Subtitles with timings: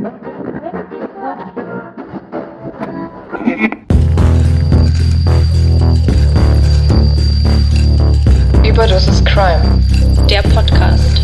[0.00, 0.16] Überdosis
[9.26, 9.82] Crime,
[10.30, 11.20] der Podcast.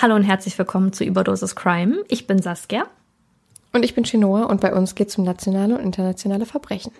[0.00, 2.04] Hallo und herzlich willkommen zu Überdosis Crime.
[2.06, 2.84] Ich bin Saskia.
[3.72, 6.92] Und ich bin Chinoa und bei uns geht es um nationale und internationale Verbrechen.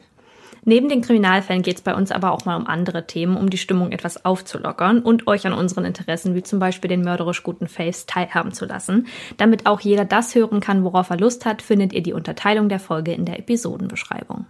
[0.69, 3.57] Neben den Kriminalfällen geht es bei uns aber auch mal um andere Themen, um die
[3.57, 8.05] Stimmung etwas aufzulockern und euch an unseren Interessen, wie zum Beispiel den mörderisch guten Faves,
[8.05, 9.07] teilhaben zu lassen.
[9.39, 12.81] Damit auch jeder das hören kann, worauf er Lust hat, findet ihr die Unterteilung der
[12.81, 14.45] Folge in der Episodenbeschreibung.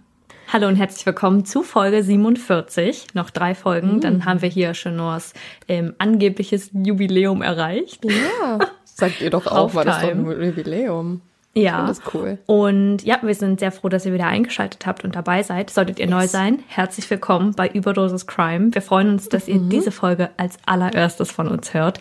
[0.51, 3.13] Hallo und herzlich willkommen zu Folge 47.
[3.13, 4.01] Noch drei Folgen, Mm.
[4.01, 5.31] dann haben wir hier Chenors
[5.69, 8.03] ähm, angebliches Jubiläum erreicht.
[8.03, 10.25] Ja, sagt ihr doch auch, war das doch ein.
[10.25, 11.21] Jubiläum.
[11.55, 11.87] Ja.
[11.87, 12.37] das cool.
[12.45, 15.71] Und ja, wir sind sehr froh, dass ihr wieder eingeschaltet habt und dabei seid.
[15.71, 18.73] Solltet ihr neu sein, herzlich willkommen bei Überdosis Crime.
[18.73, 19.69] Wir freuen uns, dass ihr Mhm.
[19.69, 21.99] diese Folge als allererstes von uns hört.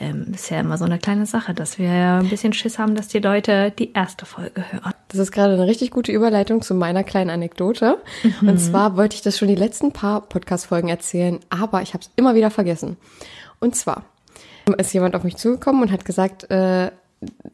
[0.00, 3.08] Ähm, ist ja immer so eine kleine Sache, dass wir ein bisschen Schiss haben, dass
[3.08, 4.94] die Leute die erste Folge hören.
[5.08, 7.98] Das ist gerade eine richtig gute Überleitung zu meiner kleinen Anekdote.
[8.42, 12.10] Und zwar wollte ich das schon die letzten paar Podcast-Folgen erzählen, aber ich habe es
[12.16, 12.96] immer wieder vergessen.
[13.60, 14.04] Und zwar
[14.78, 16.90] ist jemand auf mich zugekommen und hat gesagt, äh,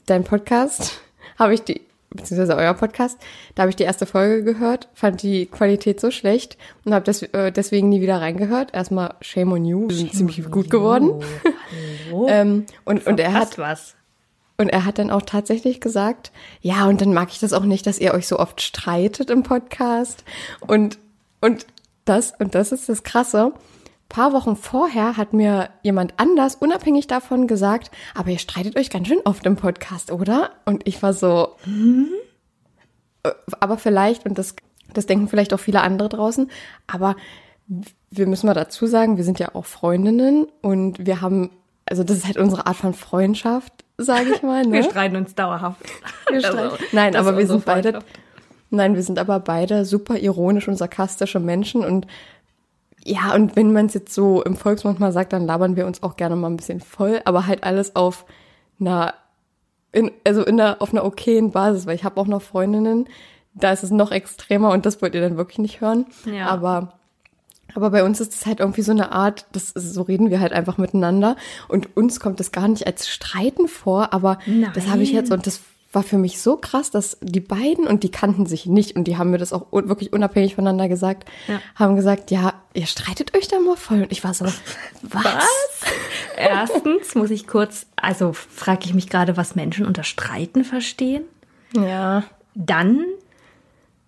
[0.06, 1.00] dein Podcast
[1.41, 3.19] habe ich die, beziehungsweise euer Podcast,
[3.55, 7.23] da habe ich die erste Folge gehört, fand die Qualität so schlecht und habe des,
[7.23, 8.73] äh, deswegen nie wieder reingehört.
[8.75, 11.13] Erstmal Shame on you, wir sind ziemlich gut geworden.
[12.27, 13.95] Ähm, und, und er hat was.
[14.57, 17.87] Und er hat dann auch tatsächlich gesagt, ja, und dann mag ich das auch nicht,
[17.87, 20.25] dass ihr euch so oft streitet im Podcast.
[20.67, 20.99] Und,
[21.41, 21.67] und
[22.05, 23.53] das, und das ist das Krasse.
[24.11, 29.08] Paar Wochen vorher hat mir jemand anders, unabhängig davon, gesagt, aber ihr streitet euch ganz
[29.08, 30.50] schön oft im Podcast, oder?
[30.66, 31.56] Und ich war so,
[33.22, 34.55] äh, aber vielleicht, und das,
[34.92, 36.50] das denken vielleicht auch viele andere draußen,
[36.86, 37.16] aber
[38.11, 41.50] wir müssen mal dazu sagen, wir sind ja auch Freundinnen und wir haben,
[41.86, 44.62] also das ist halt unsere Art von Freundschaft, sage ich mal.
[44.66, 44.72] Ne?
[44.72, 45.81] Wir streiten uns dauerhaft.
[46.28, 48.00] Wir Also, streiten- Nein, das aber wir sind beide,
[48.70, 52.06] nein, wir sind aber beide super ironisch und sarkastische Menschen und
[53.05, 56.03] ja, und wenn man es jetzt so im Volksmund mal sagt, dann labern wir uns
[56.03, 58.27] auch gerne mal ein bisschen voll, aber halt alles auf
[58.78, 59.15] einer,
[59.93, 63.09] in, also in einer, auf einer okayen Basis, weil ich habe auch noch Freundinnen,
[63.55, 66.06] da ist es noch extremer und das wollt ihr dann wirklich nicht hören.
[66.25, 66.49] Ja.
[66.49, 66.94] Aber
[67.75, 70.53] aber bei uns ist es halt irgendwie so eine Art, das, so reden wir halt
[70.53, 71.37] einfach miteinander.
[71.69, 74.38] Und uns kommt das gar nicht als Streiten vor, aber
[74.75, 75.22] das habe ich Nein.
[75.22, 75.61] jetzt, und das
[75.93, 79.17] war für mich so krass, dass die beiden, und die kannten sich nicht, und die
[79.17, 81.61] haben mir das auch un- wirklich unabhängig voneinander gesagt, Ja.
[81.75, 84.03] haben gesagt, ja, ihr streitet euch da mal voll.
[84.03, 85.25] Und ich war so, was?
[86.37, 91.25] Erstens muss ich kurz, also frage ich mich gerade, was Menschen unter Streiten verstehen.
[91.75, 92.23] Ja.
[92.55, 93.05] Dann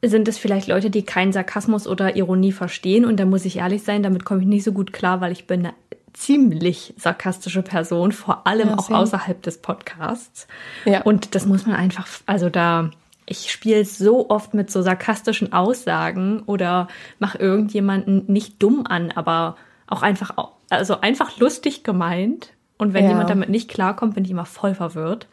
[0.04, 3.04] sind es vielleicht Leute, die keinen Sarkasmus oder Ironie verstehen.
[3.04, 5.46] Und da muss ich ehrlich sein, damit komme ich nicht so gut klar, weil ich
[5.46, 5.68] bin
[6.12, 10.46] ziemlich sarkastische Person, vor allem Ja, auch außerhalb des Podcasts.
[10.84, 11.02] Ja.
[11.02, 12.90] Und das muss man einfach, also da,
[13.26, 19.56] ich spiele so oft mit so sarkastischen Aussagen oder mache irgendjemanden nicht dumm an, aber
[19.86, 20.34] auch einfach,
[20.70, 22.52] also einfach lustig gemeint.
[22.78, 23.10] Und wenn Ja.
[23.10, 25.28] jemand damit nicht klarkommt, bin ich immer voll verwirrt.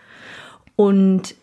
[0.75, 1.35] Und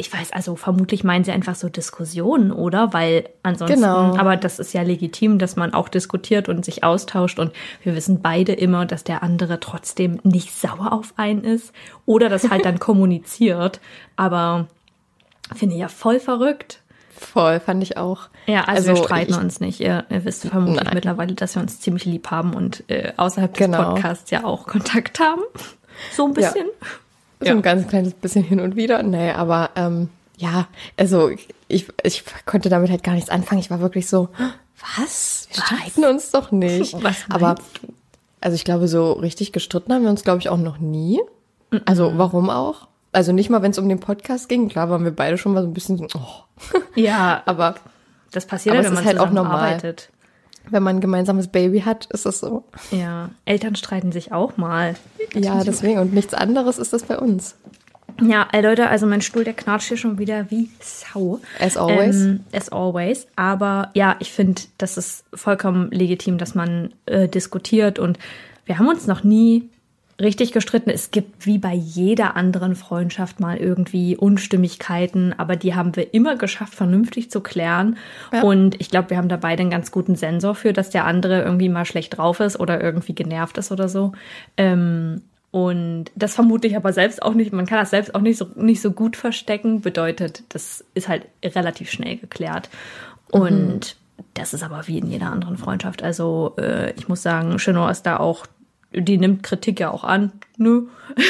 [0.00, 2.92] ich weiß, also vermutlich meinen sie einfach so Diskussionen, oder?
[2.92, 4.16] Weil ansonsten, Genau.
[4.16, 8.22] aber das ist ja legitim, dass man auch diskutiert und sich austauscht und wir wissen
[8.22, 11.72] beide immer, dass der andere trotzdem nicht sauer auf einen ist
[12.06, 13.80] oder das halt dann kommuniziert.
[14.14, 14.68] Aber
[15.56, 16.80] finde ich ja voll verrückt.
[17.10, 18.28] Voll, fand ich auch.
[18.46, 19.80] Ja, also, wir streiten ich, uns nicht.
[19.80, 20.94] Ihr, ihr wisst vermutlich Nein.
[20.94, 23.82] mittlerweile, dass wir uns ziemlich lieb haben und äh, außerhalb des Genau.
[23.94, 25.42] Podcasts ja auch Kontakt haben.
[26.12, 26.66] So ein bisschen.
[27.40, 27.52] So Ja.
[27.52, 29.02] ein ganz kleines bisschen hin und wieder.
[29.02, 30.66] Nee, aber ähm, ja,
[30.96, 31.30] also
[31.68, 33.60] ich, ich konnte damit halt gar nichts anfangen.
[33.60, 34.28] Ich war wirklich so,
[34.96, 35.48] was?
[35.52, 36.94] Wir streiten uns doch nicht.
[37.30, 37.56] Aber
[38.40, 41.20] also ich glaube, so richtig gestritten haben wir uns, glaube ich, auch noch nie.
[41.84, 42.86] Also warum auch?
[43.12, 44.68] Also nicht mal, wenn es um den Podcast ging.
[44.68, 46.78] Klar waren wir beide schon mal so ein bisschen so, oh.
[46.94, 47.74] Ja, aber
[48.30, 49.70] das passiert aber ja, es wenn ist man halt auch normal.
[49.72, 50.10] arbeitet.
[50.70, 52.64] Wenn man ein gemeinsames Baby hat, ist das so.
[52.90, 54.94] Ja, Eltern streiten sich auch mal.
[55.34, 55.98] Ja, deswegen.
[55.98, 57.56] Und nichts anderes ist das bei uns.
[58.20, 61.40] Ja, Leute, also mein Stuhl, der knatscht hier schon wieder wie Sau.
[61.60, 62.16] As always.
[62.16, 63.26] Ähm, as always.
[63.36, 67.98] Aber ja, ich finde, das ist vollkommen legitim, dass man äh, diskutiert.
[67.98, 68.18] Und
[68.66, 69.68] wir haben uns noch nie
[70.20, 70.90] richtig gestritten.
[70.90, 76.36] Es gibt wie bei jeder anderen Freundschaft mal irgendwie Unstimmigkeiten, aber die haben wir immer
[76.36, 77.96] geschafft, vernünftig zu klären.
[78.32, 78.42] Ja.
[78.42, 81.42] Und ich glaube, wir haben da beide einen ganz guten Sensor für, dass der andere
[81.42, 84.12] irgendwie mal schlecht drauf ist oder irgendwie genervt ist oder so.
[84.56, 87.52] Ähm, und das vermute ich aber selbst auch nicht.
[87.52, 89.80] Man kann das selbst auch nicht so, nicht so gut verstecken.
[89.80, 92.68] Bedeutet, das ist halt relativ schnell geklärt.
[93.30, 93.96] Und
[94.34, 96.02] das ist aber wie in jeder anderen Freundschaft.
[96.02, 98.46] Also äh, ich muss sagen, Chenor ist da auch,
[98.92, 100.32] die nimmt Kritik ja auch an.
[100.56, 100.86] Nö.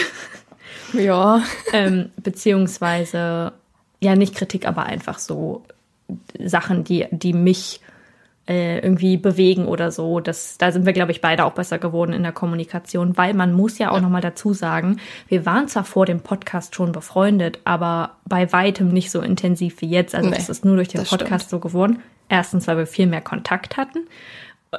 [0.94, 1.42] Ja.
[1.74, 3.52] ähm, beziehungsweise,
[4.00, 5.62] ja, nicht Kritik, aber einfach so
[6.38, 7.80] Sachen, die, die mich
[8.48, 10.20] äh, irgendwie bewegen oder so.
[10.20, 13.52] Das, da sind wir, glaube ich, beide auch besser geworden in der Kommunikation, weil man
[13.52, 14.00] muss ja auch ja.
[14.00, 19.10] nochmal dazu sagen, wir waren zwar vor dem Podcast schon befreundet, aber bei weitem nicht
[19.10, 20.14] so intensiv wie jetzt.
[20.14, 21.50] Also nee, das ist nur durch den Podcast stimmt.
[21.50, 22.02] so geworden.
[22.30, 24.06] Erstens, weil wir viel mehr Kontakt hatten,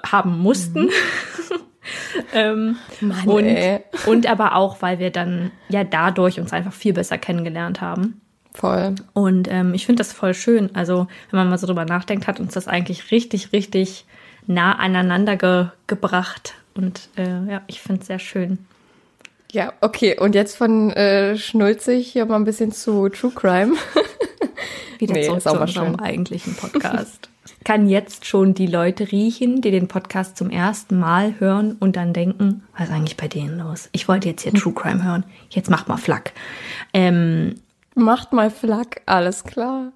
[0.06, 0.86] haben mussten.
[0.86, 0.90] Mhm.
[2.34, 3.80] ähm, Mann, und, ey.
[4.06, 8.22] und aber auch, weil wir dann ja dadurch uns einfach viel besser kennengelernt haben.
[8.54, 8.96] Voll.
[9.14, 10.76] Und ähm, ich finde das voll schön.
[10.76, 14.06] Also, wenn man mal so drüber nachdenkt, hat uns das eigentlich richtig, richtig
[14.48, 16.56] nah aneinander ge gebracht.
[16.76, 18.60] Und äh, ja, ich finde es sehr schön.
[19.52, 20.18] Ja, okay.
[20.20, 23.74] Und jetzt von äh, schnulzig hier mal ein bisschen zu True Crime.
[25.00, 27.30] Wieder nee, zurück zu unserem eigentlichen Podcast.
[27.64, 32.14] Kann jetzt schon die Leute riechen, die den Podcast zum ersten Mal hören und dann
[32.14, 33.90] denken, was ist eigentlich bei denen los?
[33.92, 35.26] Ich wollte jetzt hier True Crime hören.
[35.50, 36.32] Jetzt macht mal Flack.
[36.94, 37.56] Ähm,
[37.96, 39.92] Macht mal Flak, alles klar.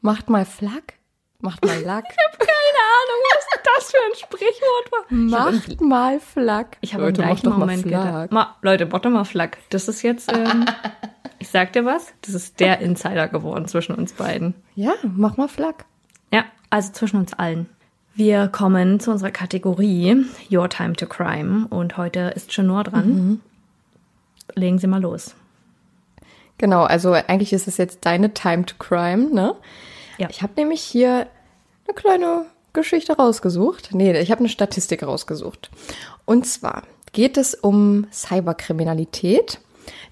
[0.00, 0.94] Macht mal Flak?
[1.40, 2.04] Macht mal Lack.
[2.10, 5.04] ich habe keine Ahnung, was das für ein Sprichwort war.
[5.08, 6.76] Macht mal Flak.
[6.80, 8.30] Ich habe im gleichen Moment gedacht.
[8.30, 9.58] Ma, Leute, macht doch mal Flak.
[9.70, 10.66] Das ist jetzt, ähm,
[11.38, 14.54] ich sag dir was, das ist der Insider geworden zwischen uns beiden.
[14.76, 15.84] Ja, mach mal Flak.
[16.32, 16.44] Ja,
[16.76, 17.70] also zwischen uns allen.
[18.14, 23.08] Wir kommen zu unserer Kategorie Your Time to Crime und heute ist Chenor dran.
[23.08, 23.40] Mhm.
[24.54, 25.34] Legen Sie mal los.
[26.58, 29.54] Genau, also eigentlich ist es jetzt deine Time to Crime, ne?
[30.18, 30.28] Ja.
[30.28, 31.26] Ich habe nämlich hier
[31.86, 32.44] eine kleine
[32.74, 33.90] Geschichte rausgesucht.
[33.92, 35.70] Nee, ich habe eine Statistik rausgesucht.
[36.26, 36.82] Und zwar
[37.12, 39.60] geht es um Cyberkriminalität.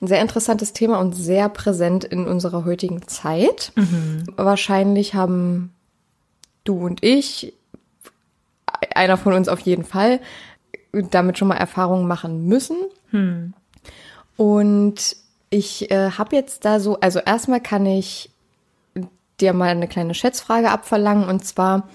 [0.00, 3.72] Ein sehr interessantes Thema und sehr präsent in unserer heutigen Zeit.
[3.76, 4.24] Mhm.
[4.36, 5.74] Wahrscheinlich haben
[6.64, 7.54] du und ich,
[8.94, 10.20] einer von uns auf jeden Fall,
[10.92, 12.76] damit schon mal Erfahrungen machen müssen.
[13.10, 13.54] Mhm.
[14.36, 15.16] Und
[15.50, 18.30] ich äh, habe jetzt da so, also erstmal kann ich
[19.40, 21.88] dir mal eine kleine Schätzfrage abverlangen und zwar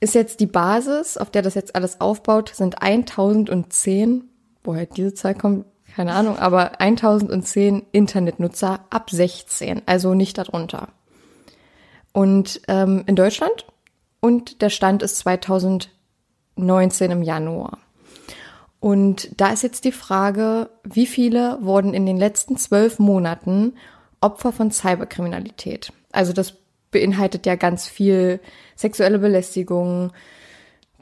[0.00, 4.24] ist jetzt die Basis, auf der das jetzt alles aufbaut, sind 1010,
[4.62, 5.64] woher diese Zahl kommt,
[5.94, 10.88] keine Ahnung, aber 1010 Internetnutzer ab 16, also nicht darunter.
[12.16, 13.66] Und ähm, in Deutschland
[14.20, 17.76] und der Stand ist 2019 im Januar.
[18.80, 23.74] Und da ist jetzt die Frage, wie viele wurden in den letzten zwölf Monaten
[24.22, 25.92] Opfer von Cyberkriminalität?
[26.10, 26.54] Also das
[26.90, 28.40] beinhaltet ja ganz viel
[28.76, 30.10] sexuelle Belästigung,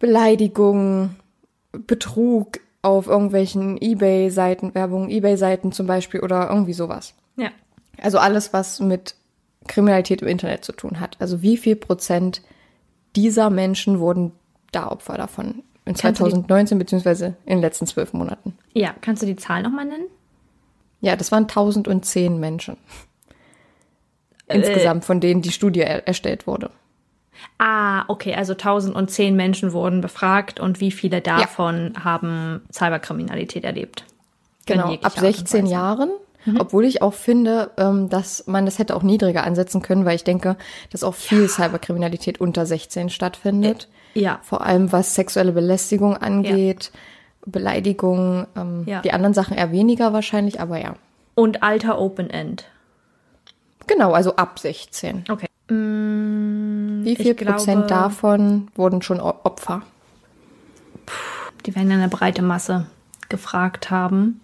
[0.00, 1.14] Beleidigung,
[1.70, 7.14] Betrug auf irgendwelchen Ebay-Seiten, Werbung, Ebay-Seiten zum Beispiel oder irgendwie sowas.
[7.37, 7.50] Ja.
[8.02, 9.14] Also alles, was mit
[9.66, 11.16] Kriminalität im Internet zu tun hat.
[11.20, 12.43] Also wie viel Prozent
[13.16, 14.32] dieser Menschen wurden
[14.72, 18.56] da Opfer davon in 2019 beziehungsweise in den letzten zwölf Monaten.
[18.72, 20.06] Ja, kannst du die Zahl nochmal nennen?
[21.00, 22.76] Ja, das waren 1010 Menschen.
[24.46, 26.70] Äh, Insgesamt, von denen die Studie er erstellt wurde.
[27.58, 32.05] Ah, okay, also 1010 Menschen wurden befragt und wie viele davon ja.
[32.05, 34.05] haben Cyberkriminalität erlebt?
[34.67, 36.10] Genau, ab 16 Jahren.
[36.44, 36.61] Mhm.
[36.61, 40.25] Obwohl ich auch finde, ähm, dass man das hätte auch niedriger ansetzen können, weil ich
[40.25, 40.56] denke,
[40.91, 41.49] dass auch viel ja.
[41.49, 43.88] Cyberkriminalität unter 16 stattfindet.
[44.14, 44.38] Ja.
[44.43, 47.00] Vor allem was sexuelle Belästigung angeht, ja.
[47.46, 49.00] Beleidigung, ähm, ja.
[49.02, 50.94] die anderen Sachen eher weniger wahrscheinlich, aber ja.
[51.35, 52.65] Und Alter Open End.
[53.86, 55.24] Genau, also ab 16.
[55.31, 55.46] Okay.
[55.69, 59.82] Mm, Wie viel Prozent davon wurden schon Opfer?
[61.67, 62.86] Die werden ja eine breite Masse
[63.29, 64.41] gefragt haben.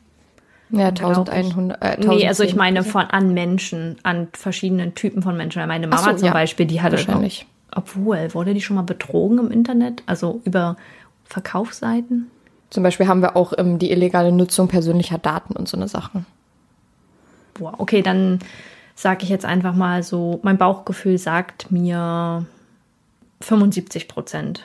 [0.72, 1.82] Ja, 1100.
[1.82, 2.08] Äh, 1010.
[2.08, 5.66] nee, also ich meine von an Menschen, an verschiedenen Typen von Menschen.
[5.66, 6.32] Meine Mama so, zum ja.
[6.32, 7.46] Beispiel, die hatte wahrscheinlich.
[7.74, 10.02] Obwohl, wurde die schon mal betrogen im Internet?
[10.06, 10.76] Also über
[11.24, 12.30] Verkaufsseiten?
[12.70, 16.26] Zum Beispiel haben wir auch ähm, die illegale Nutzung persönlicher Daten und so eine Sachen.
[17.54, 18.38] Boah, okay, dann
[18.94, 22.44] sage ich jetzt einfach mal so, mein Bauchgefühl sagt mir
[23.40, 24.64] 75 Prozent.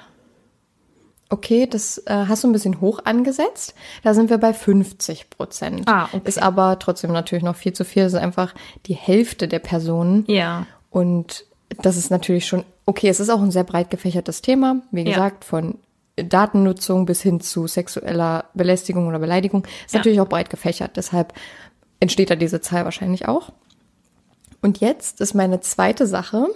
[1.29, 3.73] Okay, das äh, hast du ein bisschen hoch angesetzt.
[4.03, 5.87] Da sind wir bei 50 Prozent.
[5.87, 6.21] Ah, okay.
[6.25, 8.03] Ist aber trotzdem natürlich noch viel zu viel.
[8.03, 8.53] Das ist einfach
[8.85, 10.23] die Hälfte der Personen.
[10.27, 10.67] Ja.
[10.91, 11.45] Und
[11.81, 15.11] das ist natürlich schon, okay, es ist auch ein sehr breit gefächertes Thema, wie ja.
[15.11, 15.79] gesagt, von
[16.15, 19.65] Datennutzung bis hin zu sexueller Belästigung oder Beleidigung.
[19.85, 19.99] Ist ja.
[19.99, 21.33] natürlich auch breit gefächert, deshalb
[21.99, 23.51] entsteht da diese Zahl wahrscheinlich auch.
[24.61, 26.47] Und jetzt ist meine zweite Sache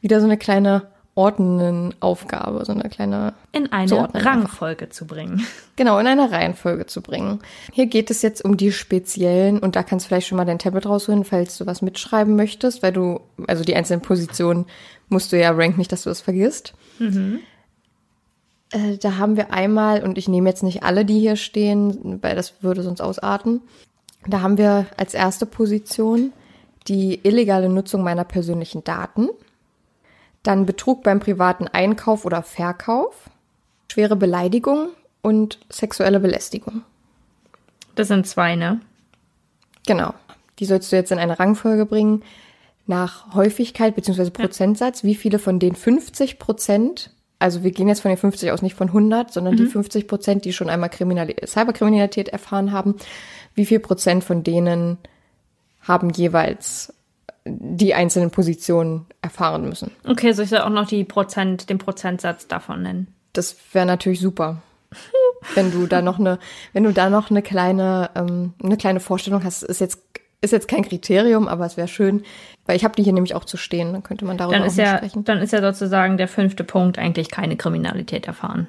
[0.00, 5.46] wieder so eine kleine ordnenden Aufgabe, so eine kleine in eine Rangfolge zu bringen.
[5.74, 7.40] Genau, in eine Reihenfolge zu bringen.
[7.72, 10.58] Hier geht es jetzt um die speziellen und da kannst du vielleicht schon mal dein
[10.58, 14.66] Tablet rausholen, falls du was mitschreiben möchtest, weil du also die einzelnen Positionen
[15.08, 16.74] musst du ja ranken, nicht, dass du das vergisst.
[16.98, 17.40] Mhm.
[18.70, 22.36] Äh, da haben wir einmal und ich nehme jetzt nicht alle, die hier stehen, weil
[22.36, 23.62] das würde sonst ausarten.
[24.26, 26.32] Da haben wir als erste Position
[26.88, 29.28] die illegale Nutzung meiner persönlichen Daten,
[30.42, 33.30] dann Betrug beim privaten Einkauf oder Verkauf,
[33.90, 34.88] schwere Beleidigung
[35.20, 36.82] und sexuelle Belästigung.
[37.94, 38.80] Das sind zwei, ne?
[39.86, 40.14] Genau.
[40.58, 42.22] Die sollst du jetzt in eine Rangfolge bringen
[42.86, 44.30] nach Häufigkeit bzw.
[44.30, 48.62] Prozentsatz, wie viele von den 50 Prozent, also wir gehen jetzt von den 50 aus,
[48.62, 52.96] nicht von 100, sondern die 50 Prozent, die schon einmal Kriminali Cyberkriminalität erfahren haben,
[53.54, 54.98] wie viel Prozent von denen
[55.80, 56.92] haben jeweils
[57.44, 59.90] die einzelnen Positionen erfahren müssen.
[60.06, 63.08] Okay, soll ich da auch noch die Prozent, den Prozentsatz davon nennen?
[63.32, 64.62] Das wäre natürlich super.
[65.54, 66.38] wenn du da noch eine,
[66.72, 70.00] wenn du da noch eine kleine, ähm, eine kleine Vorstellung hast, ist jetzt
[70.42, 72.24] ist jetzt kein Kriterium, aber es wäre schön,
[72.66, 74.76] weil ich habe die hier nämlich auch zu stehen, dann könnte man darüber Dann ist
[74.76, 75.24] ja, sprechen.
[75.24, 78.66] dann ist ja sozusagen der fünfte Punkt eigentlich keine Kriminalität erfahren.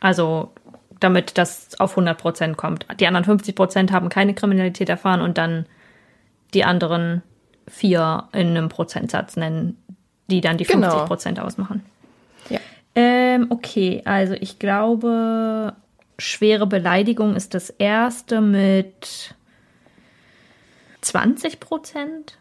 [0.00, 0.50] Also
[0.98, 2.86] damit das auf 100 Prozent kommt.
[2.98, 5.66] Die anderen 50 Prozent haben keine Kriminalität erfahren und dann
[6.54, 7.22] die anderen
[7.68, 9.76] vier in einem Prozentsatz nennen,
[10.28, 11.04] die dann die 50 Genau.
[11.06, 11.84] Prozent ausmachen.
[12.48, 12.58] Ja.
[12.94, 15.74] Ähm, okay, also ich glaube,
[16.18, 19.34] schwere Beleidigung ist das erste mit
[21.00, 22.38] 20 Prozent.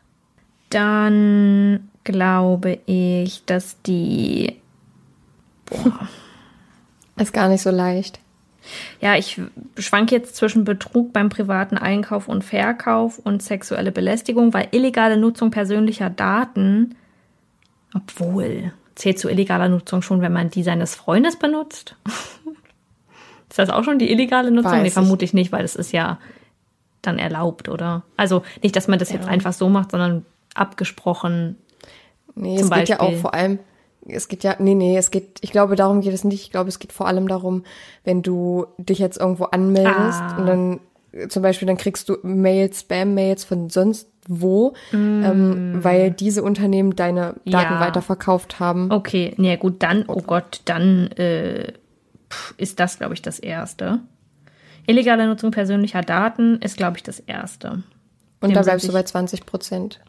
[0.69, 4.57] Dann glaube ich, dass die.
[5.65, 6.07] Boah.
[7.17, 8.19] Ist gar nicht so leicht.
[8.99, 9.41] Ja, ich
[9.77, 15.51] schwank jetzt zwischen Betrug beim privaten Einkauf und Verkauf und sexuelle Belästigung, weil illegale Nutzung
[15.51, 16.95] persönlicher Daten,
[17.93, 21.95] obwohl, zählt zu illegaler Nutzung schon, wenn man die seines Freundes benutzt?
[23.49, 24.73] ist das auch schon die illegale Nutzung?
[24.73, 26.19] Weiß nee, vermute ich nicht, weil es ist ja
[27.01, 28.03] dann erlaubt, oder?
[28.15, 31.57] Also nicht, dass man das jetzt einfach so macht, sondern abgesprochen.
[32.35, 33.21] Nee, Zum es geht ja auch Beispiel.
[33.21, 33.59] vor allem,
[34.07, 36.41] es geht ja, nee, nee, es geht, ich glaube, darum geht es nicht.
[36.41, 37.63] Ich glaube, es geht vor allem darum,
[38.03, 40.35] wenn du dich jetzt irgendwo anmeldest Ah.
[40.37, 40.79] und dann
[41.13, 45.23] äh, zum Beispiel, dann kriegst du Mails, Spam-Mails von sonst wo, Mm.
[45.23, 47.79] ähm, weil diese Unternehmen deine Daten Ja.
[47.79, 48.91] weiterverkauft haben.
[48.91, 51.73] Okay, nee, gut, dann, oh Gott, dann äh,
[52.57, 53.99] ist das, glaube ich, das Erste.
[54.87, 57.83] Illegale Nutzung persönlicher Daten ist, glaube ich, das Erste.
[58.41, 59.99] und dem da bleibst du bei 20 Prozent.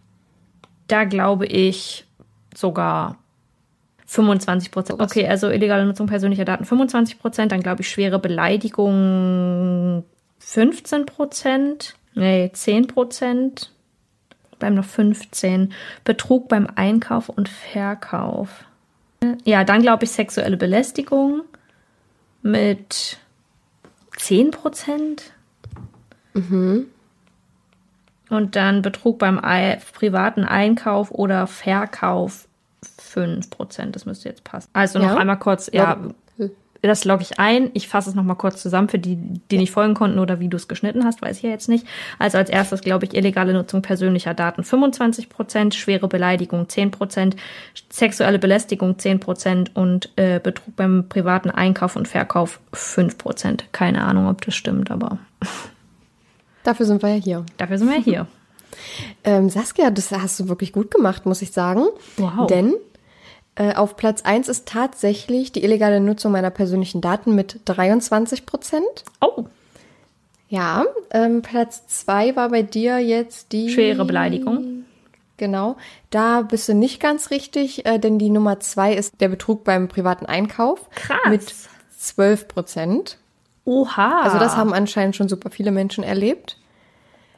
[0.88, 2.06] Da glaube ich
[2.54, 3.16] sogar
[4.12, 5.00] 25 Prozent.
[5.00, 10.04] Okay, also illegale Nutzung persönlicher Daten 25 Prozent, dann glaube ich schwere Beleidigung
[10.38, 13.72] 15 Prozent, nee, 10 Prozent,
[14.58, 15.72] bleiben noch 15.
[16.04, 18.64] Betrug beim Einkauf und Verkauf.
[19.44, 21.42] Ja, dann glaube ich sexuelle Belästigung
[22.42, 23.16] mit
[24.18, 25.32] 10 Prozent.
[28.28, 32.46] Und dann Betrug beim Ei privaten Einkauf oder Verkauf
[33.00, 33.90] 5%.
[33.92, 34.68] Das müsste jetzt passen.
[34.72, 35.16] Also noch Ja.
[35.16, 35.96] einmal kurz, ja,
[36.84, 37.70] das logge ich ein.
[37.74, 39.14] Ich fasse es nochmal kurz zusammen für die,
[39.52, 41.86] die nicht folgen konnten oder wie du es geschnitten hast, weiß ich ja jetzt nicht.
[42.18, 47.34] Also als erstes glaube ich illegale Nutzung persönlicher Daten 25%, schwere Beleidigung 10%,
[47.88, 53.60] sexuelle Belästigung 10% und äh, Betrug beim privaten Einkauf und Verkauf 5%.
[53.70, 55.18] Keine Ahnung, ob das stimmt, aber
[56.64, 57.46] Dafür sind wir ja hier.
[57.58, 58.26] dafür sind wir hier.
[59.24, 61.86] Ähm, Saskia, das hast du wirklich gut gemacht, muss ich sagen.
[62.16, 62.46] Wow.
[62.46, 62.74] Denn
[63.54, 69.04] äh, auf Platz 1 ist tatsächlich die illegale Nutzung meiner persönlichen Daten mit 23 Prozent.
[69.20, 69.44] Oh,
[70.48, 73.70] Ja, ähm, Platz 2 war bei dir jetzt die.
[73.70, 74.84] schwere Beleidigung.
[75.38, 75.76] Genau.
[76.10, 79.88] Da bist du nicht ganz richtig, äh, denn die Nummer 2 ist der Betrug beim
[79.88, 80.88] privaten Einkauf.
[80.94, 81.18] Krass.
[81.28, 81.52] Mit
[81.98, 83.18] 12 Prozent.
[83.64, 84.22] Oha.
[84.22, 86.58] Also das haben anscheinend schon super viele Menschen erlebt.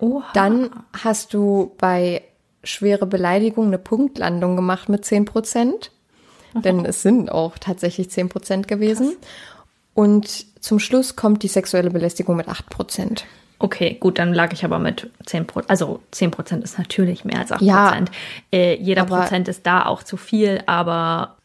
[0.04, 0.24] Oha.
[0.34, 2.22] Dann hast du bei
[2.62, 5.90] schwere Beleidigung eine Punktlandung gemacht mit 10 Prozent.
[6.54, 9.16] Denn es sind auch tatsächlich 10 Prozent gewesen.
[9.92, 13.26] Und zum Schluss kommt die sexuelle Belästigung mit 8 Prozent.
[13.58, 15.70] Okay, gut, dann lag ich aber mit 10 Prozent.
[15.70, 18.10] Also 10 Prozent ist natürlich mehr als 8 Ja, Prozent.
[18.52, 21.36] Äh, jeder Prozent ist da auch zu viel, aber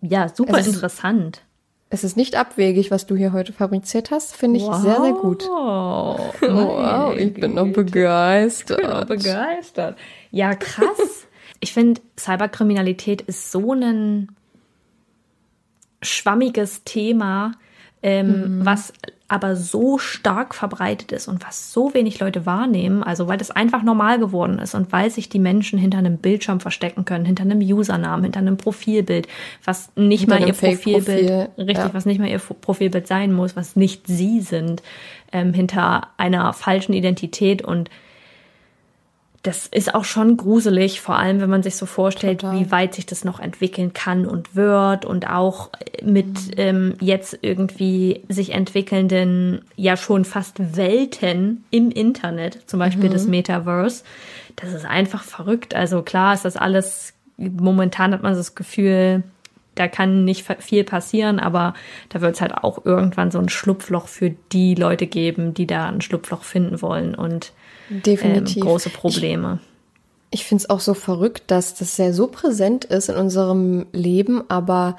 [0.00, 1.42] ja, super interessant.
[1.90, 4.36] Es ist nicht abwegig, was du hier heute fabriziert hast.
[4.36, 5.44] Finde ich sehr, sehr gut.
[5.44, 8.80] Wow, Wow, ich bin noch begeistert.
[8.80, 9.96] Ich bin auch begeistert.
[10.30, 11.26] Ja, krass.
[11.60, 14.28] ich finde, Cyberkriminalität ist so ein
[16.02, 17.52] schwammiges Thema,
[18.02, 18.92] ähm, was
[19.28, 23.82] aber so stark verbreitet ist und was so wenig Leute wahrnehmen, also weil das einfach
[23.82, 27.60] normal geworden ist und weil sich die Menschen hinter einem Bildschirm verstecken können, hinter einem
[27.60, 29.28] Usernamen, hinter einem Profilbild,
[29.64, 31.90] was nicht Hinter mal ihr Profilbild, richtig, ja.
[31.92, 34.82] was nicht mal ihr Profilbild sein muss, was nicht sie sind,
[35.30, 37.90] ähm, hinter einer falschen Identität und
[39.42, 42.58] das ist auch schon gruselig, vor allem wenn man sich so vorstellt, Total.
[42.58, 45.70] wie weit sich das noch entwickeln kann und wird und auch
[46.02, 53.26] mit ähm, jetzt irgendwie sich entwickelnden, ja schon fast Welten im Internet, zum Beispiel das
[53.26, 54.02] Metaverse.
[54.56, 55.74] Das ist einfach verrückt.
[55.74, 59.22] Also klar ist das alles, momentan hat man das Gefühl,
[59.76, 61.74] da kann nicht viel passieren, aber
[62.08, 65.88] da wird es halt auch irgendwann so ein Schlupfloch für die Leute geben, die da
[65.88, 67.52] ein Schlupfloch finden wollen und
[67.90, 68.62] ähm, Definitiv.
[68.64, 69.60] große Probleme.
[70.30, 74.42] Ich finde es auch so verrückt, dass das ja so präsent ist in unserem Leben,
[74.50, 74.96] aber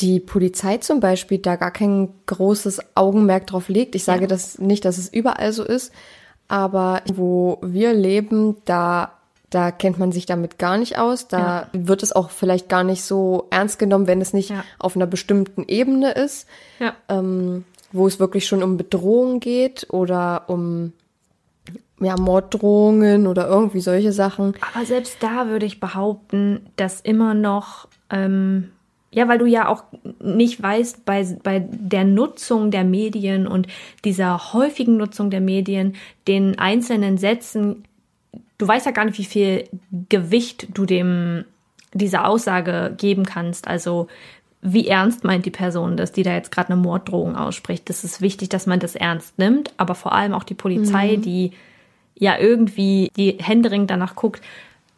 [0.00, 3.94] die Polizei zum Beispiel da gar kein großes Augenmerk drauf legt.
[3.96, 4.26] Ich sage Ja.
[4.28, 5.92] das nicht, dass es überall so ist,
[6.46, 9.12] aber wo wir leben, da
[9.50, 11.28] da kennt man sich damit gar nicht aus.
[11.28, 14.64] Da wird es auch vielleicht gar nicht so ernst genommen, wenn es nicht Ja.
[14.80, 16.48] auf einer bestimmten Ebene ist
[16.80, 16.94] Ja.
[17.08, 20.92] ähm, wo es wirklich schon um Bedrohung geht oder um
[22.04, 24.54] ja, Morddrohungen oder irgendwie solche Sachen.
[24.74, 28.70] Aber selbst da würde ich behaupten, dass immer noch, ähm,
[29.10, 29.84] ja, weil du ja auch
[30.20, 33.68] nicht weißt, bei, bei der Nutzung der Medien und
[34.04, 35.94] dieser häufigen Nutzung der Medien,
[36.26, 37.84] den einzelnen Sätzen,
[38.58, 39.68] du weißt ja gar nicht, wie viel
[40.08, 41.44] Gewicht du dem
[41.92, 43.68] dieser Aussage geben kannst.
[43.68, 44.08] Also
[44.66, 47.88] wie ernst meint die Person das, die da jetzt gerade eine Morddrohung ausspricht.
[47.90, 51.52] Das ist wichtig, dass man das ernst nimmt, aber vor allem auch die Polizei, die
[52.16, 54.42] ja irgendwie die händeringend danach guckt,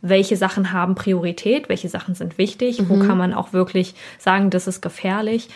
[0.03, 4.67] welche Sachen haben Priorität, welche Sachen sind wichtig, wo kann man auch wirklich sagen, das
[4.67, 5.49] ist gefährlich,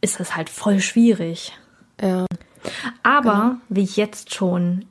[0.00, 1.52] ist das halt voll schwierig.
[2.00, 2.26] Ja.
[3.02, 4.84] Aber wie ich jetzt schon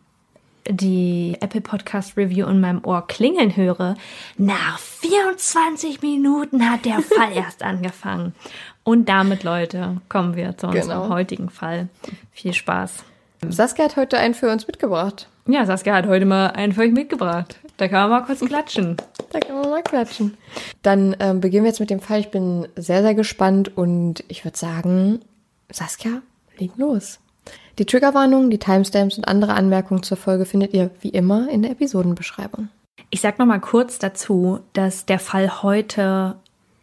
[0.68, 3.96] die Apple Podcast Review in meinem Ohr klingeln höre,
[4.38, 8.34] nach 24 Minuten hat der Fall erst angefangen.
[8.84, 11.10] Und damit, Leute, kommen wir zu unserem Genau.
[11.10, 11.88] heutigen Fall.
[12.32, 13.04] Viel Spaß.
[13.48, 15.28] Saskia hat heute einen für uns mitgebracht.
[15.48, 17.60] Ja, Saskia hat heute mal einen für euch mitgebracht.
[17.78, 18.98] Da kann man mal kurz klatschen.
[19.32, 20.38] Da kann man mal quatschen.
[20.82, 22.22] Dann ähm, beginnen wir jetzt mit dem Fall.
[22.22, 25.20] Ich bin sehr, sehr gespannt und ich würde sagen,
[25.70, 26.22] Saskia,
[26.58, 27.20] leg los.
[27.78, 31.72] Die Triggerwarnung, die Timestamps und andere Anmerkungen zur Folge findet ihr wie immer in der
[31.72, 32.70] Episodenbeschreibung.
[33.10, 36.38] Ich sag noch mal kurz dazu, dass der Fall heute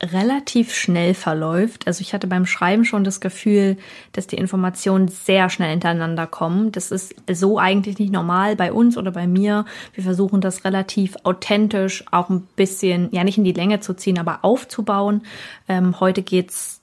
[0.04, 1.86] relativ schnell verläuft.
[1.86, 3.76] Also ich hatte beim Schreiben schon das Gefühl,
[4.12, 6.72] dass die Informationen sehr schnell hintereinander kommen.
[6.72, 9.64] Das ist so eigentlich nicht normal bei uns oder bei mir.
[9.94, 14.18] Wir versuchen das relativ authentisch auch ein bisschen, ja nicht in die Länge zu ziehen,
[14.18, 15.22] aber aufzubauen.
[15.68, 16.80] Ähm, heute geht's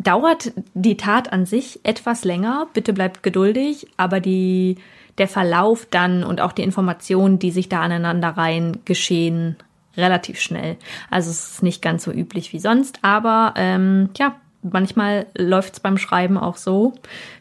[0.00, 2.68] dauert die Tat an sich etwas länger.
[2.72, 4.76] Bitte bleibt geduldig, aber die,
[5.16, 9.56] der Verlauf dann und auch die Informationen, die sich da aneinander rein geschehen,
[9.98, 10.76] relativ schnell.
[11.10, 15.80] Also es ist nicht ganz so üblich wie sonst, aber ähm, ja, manchmal läuft es
[15.80, 16.94] beim Schreiben auch so.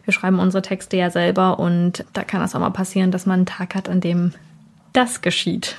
[0.04, 3.40] Wir schreiben unsere Texte ja selber und da kann es auch mal passieren, dass man
[3.40, 4.34] einen Tag hat, an dem
[4.94, 5.78] das geschieht.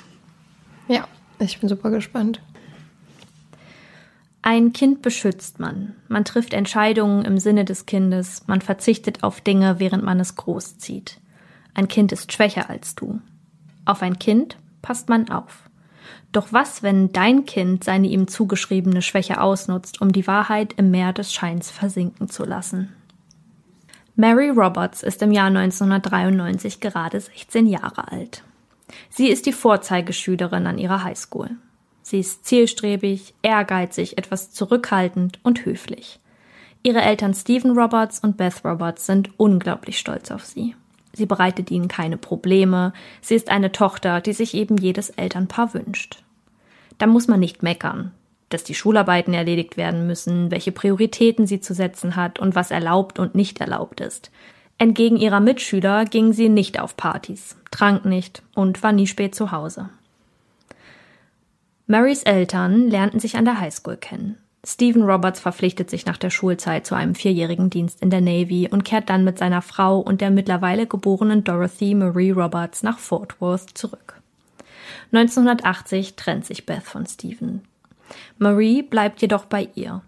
[0.86, 1.06] Ja,
[1.38, 2.40] ich bin super gespannt.
[4.42, 5.94] Ein Kind beschützt man.
[6.06, 8.44] Man trifft Entscheidungen im Sinne des Kindes.
[8.46, 11.18] Man verzichtet auf Dinge, während man es großzieht.
[11.74, 13.20] Ein Kind ist schwächer als du.
[13.84, 15.67] Auf ein Kind passt man auf.
[16.32, 21.12] Doch was, wenn dein Kind seine ihm zugeschriebene Schwäche ausnutzt, um die Wahrheit im Meer
[21.12, 22.92] des Scheins versinken zu lassen?
[24.14, 28.42] Mary Roberts ist im Jahr 1993 gerade 16 Jahre alt.
[29.10, 31.50] Sie ist die Vorzeigeschülerin an ihrer Highschool.
[32.02, 36.18] Sie ist zielstrebig, ehrgeizig, etwas zurückhaltend und höflich.
[36.82, 40.74] Ihre Eltern Stephen Roberts und Beth Roberts sind unglaublich stolz auf sie.
[41.18, 42.92] Sie bereitet ihnen keine Probleme.
[43.20, 46.22] Sie ist eine Tochter, die sich eben jedes Elternpaar wünscht.
[46.98, 48.12] Da muss man nicht meckern,
[48.50, 53.18] dass die Schularbeiten erledigt werden müssen, welche Prioritäten sie zu setzen hat und was erlaubt
[53.18, 54.30] und nicht erlaubt ist.
[54.78, 59.50] Entgegen ihrer Mitschüler ging sie nicht auf Partys, trank nicht und war nie spät zu
[59.50, 59.88] Hause.
[61.88, 64.38] Marys Eltern lernten sich an der Highschool kennen.
[64.70, 68.84] Stephen Roberts verpflichtet sich nach der Schulzeit zu einem vierjährigen Dienst in der Navy und
[68.84, 73.70] kehrt dann mit seiner Frau und der mittlerweile geborenen Dorothy Marie Roberts nach Fort Worth
[73.78, 74.20] zurück.
[75.10, 77.62] 1980 trennt sich Beth von Stephen.
[78.36, 80.02] Marie bleibt jedoch bei ihr.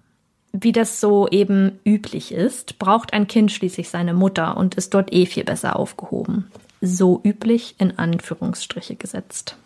[0.52, 5.10] Wie das so eben üblich ist, braucht ein Kind schließlich seine Mutter und ist dort
[5.10, 6.50] eh viel besser aufgehoben.
[6.82, 9.56] So üblich in Anführungsstriche gesetzt.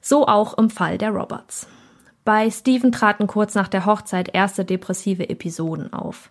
[0.00, 1.66] So auch im Fall der Roberts.
[2.28, 6.28] Bei Stephen traten kurz nach der Hochzeit erste depressive Episoden auf.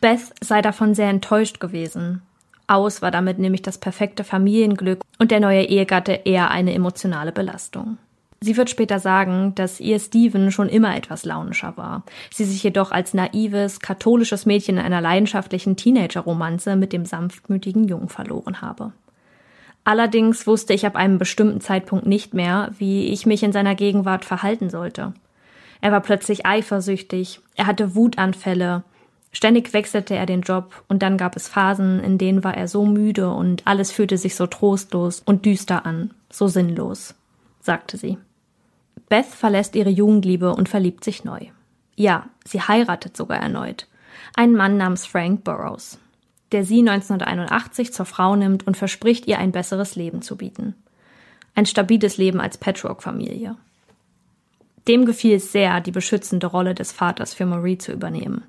[0.00, 2.22] Beth sei davon sehr enttäuscht gewesen.
[2.66, 7.98] Aus war damit nämlich das perfekte Familienglück und der neue Ehegatte eher eine emotionale Belastung.
[8.40, 12.90] Sie wird später sagen, dass ihr Stephen schon immer etwas launischer war, sie sich jedoch
[12.90, 18.92] als naives, katholisches Mädchen in einer leidenschaftlichen Teenager-Romanze mit dem sanftmütigen Jungen verloren habe.
[19.84, 24.24] Allerdings wusste ich ab einem bestimmten Zeitpunkt nicht mehr, wie ich mich in seiner Gegenwart
[24.24, 25.12] verhalten sollte.
[25.80, 28.84] Er war plötzlich eifersüchtig, er hatte Wutanfälle,
[29.32, 32.86] ständig wechselte er den Job und dann gab es Phasen, in denen war er so
[32.86, 37.16] müde und alles fühlte sich so trostlos und düster an, so sinnlos,
[37.60, 38.18] sagte sie.
[39.08, 41.40] Beth verlässt ihre Jugendliebe und verliebt sich neu.
[41.96, 43.88] Ja, sie heiratet sogar erneut.
[44.34, 45.98] Ein Mann namens Frank Burroughs
[46.52, 50.74] der sie 1981 zur Frau nimmt und verspricht, ihr ein besseres Leben zu bieten.
[51.54, 53.56] Ein stabiles Leben als Patchwork-Familie.
[54.88, 58.44] Dem gefiel es sehr, die beschützende Rolle des Vaters für Marie zu übernehmen.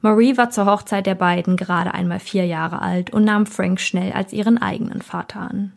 [0.00, 4.12] Marie war zur Hochzeit der beiden gerade einmal vier Jahre alt und nahm Frank schnell
[4.12, 5.72] als ihren eigenen Vater an.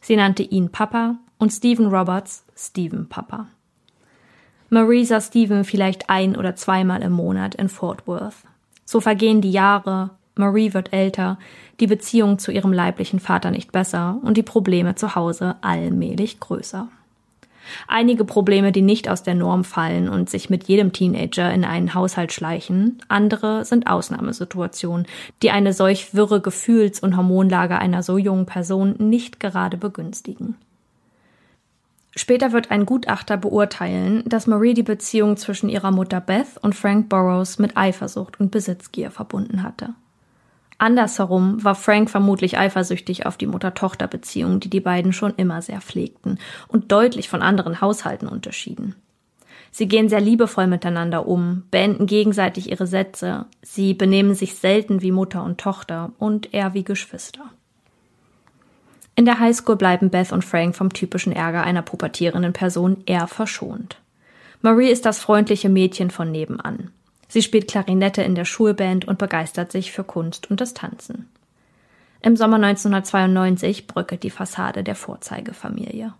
[0.00, 3.48] Sie nannte ihn Papa und Stephen Roberts Stephen Papa.
[4.70, 8.36] Marie sah Stephen vielleicht ein oder zweimal im Monat in Fort Worth.
[8.84, 11.38] So vergehen die Jahre, Marie wird älter,
[11.80, 16.88] die Beziehung zu ihrem leiblichen Vater nicht besser und die Probleme zu Hause allmählich größer.
[17.88, 21.94] Einige Probleme, die nicht aus der Norm fallen und sich mit jedem Teenager in einen
[21.94, 25.06] Haushalt schleichen, andere sind Ausnahmesituationen,
[25.42, 30.56] die eine solch wirre Gefühls- und Hormonlage einer so jungen Person nicht gerade begünstigen.
[32.16, 37.08] Später wird ein Gutachter beurteilen, dass Marie die Beziehung zwischen ihrer Mutter Beth und Frank
[37.08, 39.94] Burroughs mit Eifersucht und Besitzgier verbunden hatte.
[40.84, 46.38] Andersherum war Frank vermutlich eifersüchtig auf die Mutter-Tochter-Beziehung, die die beiden schon immer sehr pflegten
[46.68, 48.94] und deutlich von anderen Haushalten unterschieden.
[49.70, 55.10] Sie gehen sehr liebevoll miteinander um, beenden gegenseitig ihre Sätze, sie benehmen sich selten wie
[55.10, 57.44] Mutter und Tochter und eher wie Geschwister.
[59.16, 63.96] In der Highschool bleiben Beth und Frank vom typischen Ärger einer pubertierenden Person eher verschont.
[64.60, 66.90] Marie ist das freundliche Mädchen von nebenan.
[67.28, 71.28] Sie spielt Klarinette in der Schulband und begeistert sich für Kunst und das Tanzen.
[72.22, 76.14] Im Sommer 1992 bröckelt die Fassade der Vorzeigefamilie.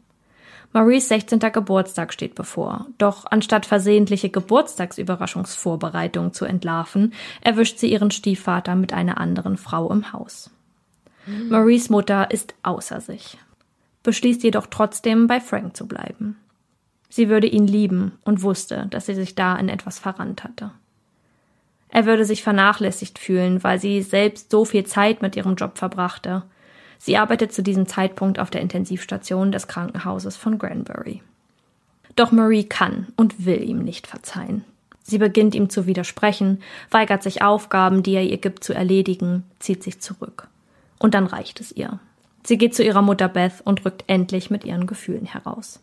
[0.74, 1.38] Maries 16.
[1.38, 9.18] Geburtstag steht bevor, doch anstatt versehentliche Geburtstagsüberraschungsvorbereitungen zu entlarven, erwischt sie ihren Stiefvater mit einer
[9.18, 10.50] anderen Frau im Haus.
[11.26, 11.48] Mhm.
[11.48, 13.38] Maries Mutter ist außer sich,
[14.02, 16.38] beschließt jedoch trotzdem bei Frank zu bleiben.
[17.08, 20.72] Sie würde ihn lieben und wusste, dass sie sich da in etwas verrannt hatte.
[21.94, 26.42] Er würde sich vernachlässigt fühlen, weil sie selbst so viel Zeit mit ihrem Job verbrachte.
[26.98, 31.22] Sie arbeitet zu diesem Zeitpunkt auf der Intensivstation des Krankenhauses von Granbury.
[32.16, 34.64] Doch Marie kann und will ihm nicht verzeihen.
[35.04, 39.85] Sie beginnt ihm zu widersprechen, weigert sich Aufgaben, die er ihr gibt, zu erledigen, zieht
[39.85, 40.48] sich zurück.
[40.98, 42.00] Und dann reicht es ihr.
[42.42, 45.78] Sie geht zu ihrer Mutter Beth und rückt endlich mit ihren Gefühlen heraus.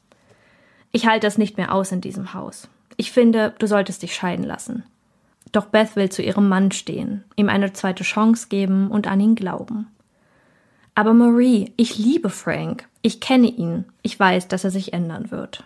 [0.91, 2.67] Ich halte es nicht mehr aus in diesem Haus.
[2.97, 4.83] Ich finde, du solltest dich scheiden lassen.
[5.51, 9.35] Doch Beth will zu ihrem Mann stehen, ihm eine zweite Chance geben und an ihn
[9.35, 9.87] glauben.
[10.95, 12.87] Aber Marie, ich liebe Frank.
[13.01, 13.85] Ich kenne ihn.
[14.01, 15.63] Ich weiß, dass er sich ändern wird.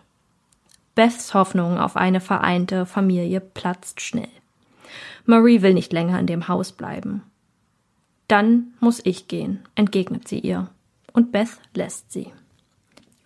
[0.93, 4.29] Beths Hoffnung auf eine vereinte Familie platzt schnell.
[5.25, 7.23] Marie will nicht länger in dem Haus bleiben.
[8.27, 10.69] Dann muss ich gehen, entgegnet sie ihr.
[11.11, 12.31] Und Beth lässt sie.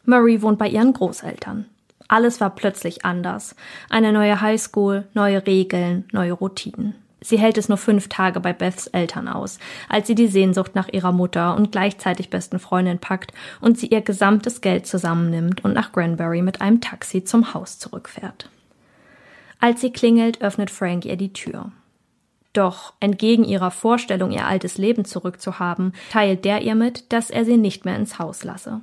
[0.03, 1.65] Marie wohnt bei ihren Großeltern.
[2.09, 3.55] Alles war plötzlich anders.
[3.89, 6.95] Eine neue Highschool, neue Regeln, neue Routinen.
[7.21, 10.87] Sie hält es nur fünf Tage bei Beths Eltern aus, als sie die Sehnsucht nach
[10.89, 15.91] ihrer Mutter und gleichzeitig besten Freundin packt und sie ihr gesamtes Geld zusammennimmt und nach
[15.91, 18.49] Granbury mit einem Taxi zum Haus zurückfährt.
[19.59, 21.71] Als sie klingelt, öffnet Frank ihr die Tür.
[22.53, 27.57] Doch entgegen ihrer Vorstellung, ihr altes Leben zurückzuhaben, teilt der ihr mit, dass er sie
[27.57, 28.81] nicht mehr ins Haus lasse.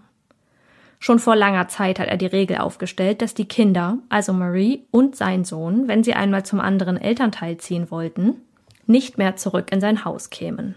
[1.07, 5.14] Schon vor langer Zeit hat er die Regel aufgestellt, dass die Kinder, also Marie und
[5.14, 8.42] sein Sohn, wenn sie einmal zum anderen Elternteil ziehen wollten,
[8.88, 10.75] nicht mehr zurück in sein Haus kämen.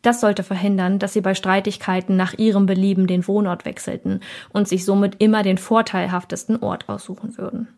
[0.00, 4.20] Das sollte verhindern, dass sie bei Streitigkeiten nach ihrem Belieben den Wohnort wechselten
[4.54, 7.68] und sich somit immer den vorteilhaftesten Ort aussuchen würden.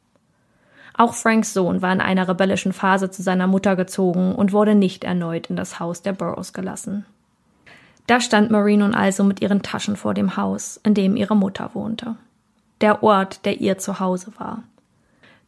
[0.97, 5.03] Auch Franks Sohn war in einer rebellischen Phase zu seiner Mutter gezogen und wurde nicht
[5.03, 7.05] erneut in das Haus der Burrows gelassen.
[8.07, 11.71] Da stand Marie nun also mit ihren Taschen vor dem Haus, in dem ihre Mutter
[11.75, 12.17] wohnte.
[12.81, 14.65] Der Ort, der ihr Zuhause war.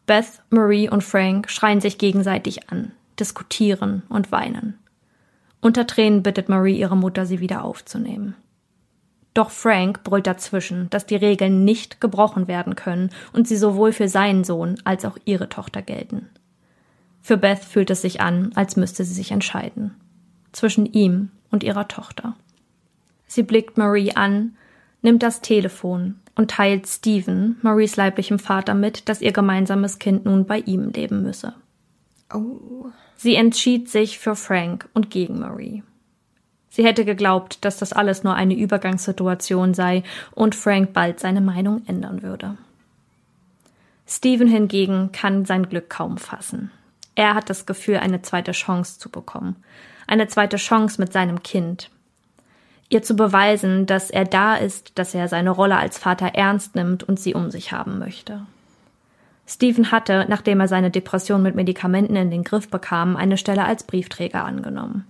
[0.07, 4.79] Beth, Marie und Frank schreien sich gegenseitig an, diskutieren und weinen.
[5.61, 8.37] Unter Tränen bittet Marie ihre Mutter, sie wieder aufzunehmen.
[9.35, 14.09] Doch Frank brüllt dazwischen, dass die Regeln nicht gebrochen werden können und sie sowohl für
[14.09, 16.31] seinen Sohn als auch ihre Tochter gelten.
[17.21, 19.95] Für Beth fühlt es sich an, als müsste sie sich entscheiden.
[20.53, 22.35] Zwischen ihm und ihrer Tochter.
[23.27, 24.57] Sie blickt Marie an,
[25.03, 30.47] nimmt das Telefon und teilt Stephen, Maries leiblichem Vater, mit, dass ihr gemeinsames Kind nun
[30.47, 31.55] bei ihm leben müsse.
[32.33, 32.91] Oh.
[33.17, 35.83] Sie entschied sich für Frank und gegen Marie.
[36.69, 41.83] Sie hätte geglaubt, dass das alles nur eine Übergangssituation sei und Frank bald seine Meinung
[41.87, 42.59] ändern würde.
[44.07, 46.71] Stephen hingegen kann sein Glück kaum fassen.
[47.15, 49.57] Er hat das Gefühl, eine zweite Chance zu bekommen.
[50.07, 51.91] Eine zweite Chance mit seinem Kind.
[52.89, 57.03] Ihr zu beweisen, dass er da ist, dass er seine Rolle als Vater ernst nimmt
[57.03, 58.43] und sie um sich haben möchte.
[59.49, 63.85] Stephen hatte, nachdem er seine Depression mit Medikamenten in den Griff bekam, eine Stelle als
[63.85, 65.07] Briefträger angenommen.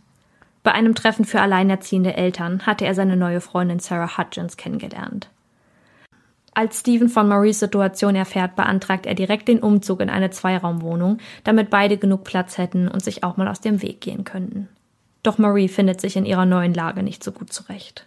[0.63, 5.29] Bei einem Treffen für alleinerziehende Eltern hatte er seine neue Freundin Sarah Hutchins kennengelernt.
[6.55, 11.69] Als Steven von Maries Situation erfährt, beantragt er direkt den Umzug in eine Zweiraumwohnung, damit
[11.69, 14.69] beide genug Platz hätten und sich auch mal aus dem Weg gehen könnten.
[15.27, 18.07] Doch Marie findet sich in ihrer neuen Lage nicht so gut zurecht.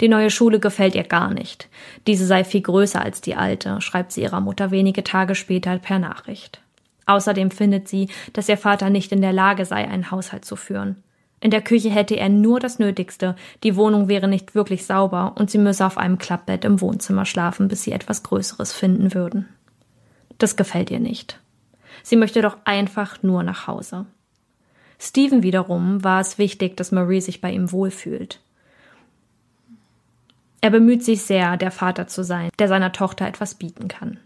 [0.00, 1.68] Die neue Schule gefällt ihr gar nicht.
[2.08, 6.00] Diese sei viel größer als die alte, schreibt sie ihrer Mutter wenige Tage später per
[6.00, 6.60] Nachricht.
[7.06, 11.04] Außerdem findet sie, dass ihr Vater nicht in der Lage sei, einen Haushalt zu führen.
[11.38, 15.52] In der Küche hätte er nur das Nötigste, die Wohnung wäre nicht wirklich sauber und
[15.52, 19.48] sie müsse auf einem Klappbett im Wohnzimmer schlafen, bis sie etwas Größeres finden würden.
[20.38, 21.38] Das gefällt ihr nicht.
[22.02, 24.06] Sie möchte doch einfach nur nach Hause.
[24.98, 28.40] Stephen wiederum war es wichtig, dass Marie sich bei ihm wohlfühlt.
[30.60, 34.18] Er bemüht sich sehr, der Vater zu sein, der seiner Tochter etwas bieten kann.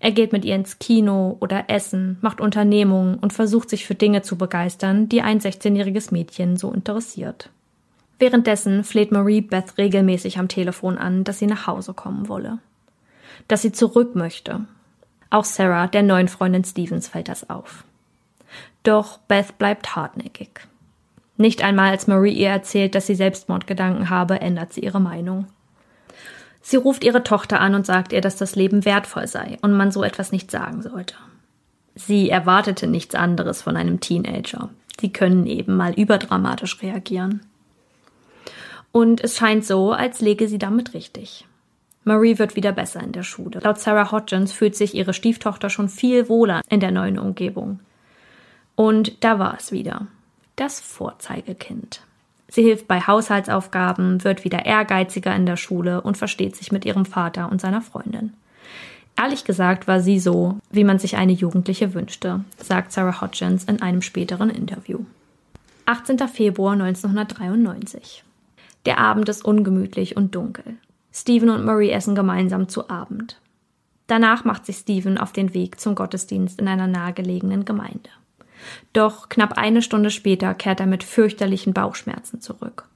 [0.00, 4.22] Er geht mit ihr ins Kino oder essen, macht Unternehmungen und versucht sich für Dinge
[4.22, 7.48] zu begeistern, die ein 16-jähriges Mädchen so interessiert.
[8.18, 12.58] Währenddessen fleht Marie Beth regelmäßig am Telefon an, dass sie nach Hause kommen wolle.
[13.48, 14.66] Dass sie zurück möchte.
[15.30, 17.84] Auch Sarah, der neuen Freundin Stevens, fällt das auf.
[18.84, 20.60] Doch Beth bleibt hartnäckig.
[21.36, 25.46] Nicht einmal als Marie ihr erzählt, dass sie Selbstmordgedanken habe, ändert sie ihre Meinung.
[26.60, 29.90] Sie ruft ihre Tochter an und sagt ihr, dass das Leben wertvoll sei und man
[29.90, 31.14] so etwas nicht sagen sollte.
[31.94, 34.70] Sie erwartete nichts anderes von einem Teenager.
[35.00, 37.40] Sie können eben mal überdramatisch reagieren.
[38.92, 41.46] Und es scheint so, als lege sie damit richtig.
[42.04, 43.60] Marie wird wieder besser in der Schule.
[43.60, 47.80] Laut Sarah Hodgins fühlt sich ihre Stieftochter schon viel wohler in der neuen Umgebung.
[48.76, 50.06] Und da war es wieder.
[50.56, 52.02] Das Vorzeigekind.
[52.48, 57.04] Sie hilft bei Haushaltsaufgaben, wird wieder ehrgeiziger in der Schule und versteht sich mit ihrem
[57.04, 58.32] Vater und seiner Freundin.
[59.16, 63.80] Ehrlich gesagt war sie so, wie man sich eine Jugendliche wünschte, sagt Sarah Hodgins in
[63.80, 65.00] einem späteren Interview.
[65.86, 66.18] 18.
[66.28, 68.24] Februar 1993.
[68.86, 70.76] Der Abend ist ungemütlich und dunkel.
[71.12, 73.40] Stephen und Marie essen gemeinsam zu Abend.
[74.06, 78.10] Danach macht sich Stephen auf den Weg zum Gottesdienst in einer nahegelegenen Gemeinde.
[78.92, 82.88] Doch knapp eine Stunde später kehrt er mit fürchterlichen Bauchschmerzen zurück.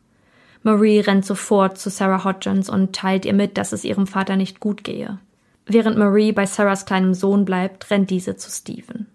[0.63, 4.61] Marie rennt sofort zu Sarah Hodgins und teilt ihr mit, dass es ihrem Vater nicht
[4.61, 5.19] gut gehe.
[5.67, 9.07] Während Marie bei Sarahs kleinem Sohn bleibt, rennt diese zu Stephen.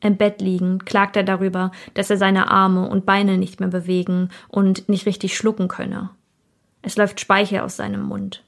[0.00, 4.30] Im Bett liegend klagt er darüber, dass er seine Arme und Beine nicht mehr bewegen
[4.48, 6.10] und nicht richtig schlucken könne.
[6.82, 8.42] Es läuft Speichel aus seinem Mund.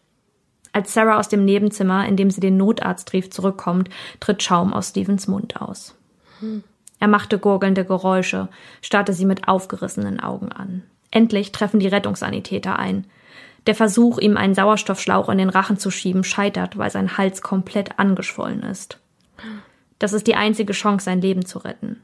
[0.73, 3.91] Als Sarah aus dem Nebenzimmer, in dem sie den Notarzt rief, zurückkommt,
[4.21, 5.95] tritt Schaum aus Stevens Mund aus.
[6.41, 6.65] Hm.
[7.03, 8.49] Er machte gurgelnde Geräusche,
[8.81, 10.85] starrte sie mit aufgerissenen Augen an.
[11.11, 13.07] Endlich treffen die Rettungssanitäter ein.
[13.67, 17.99] Der Versuch, ihm einen Sauerstoffschlauch in den Rachen zu schieben, scheitert, weil sein Hals komplett
[17.99, 19.01] angeschwollen ist.
[19.99, 22.01] Das ist die einzige Chance, sein Leben zu retten.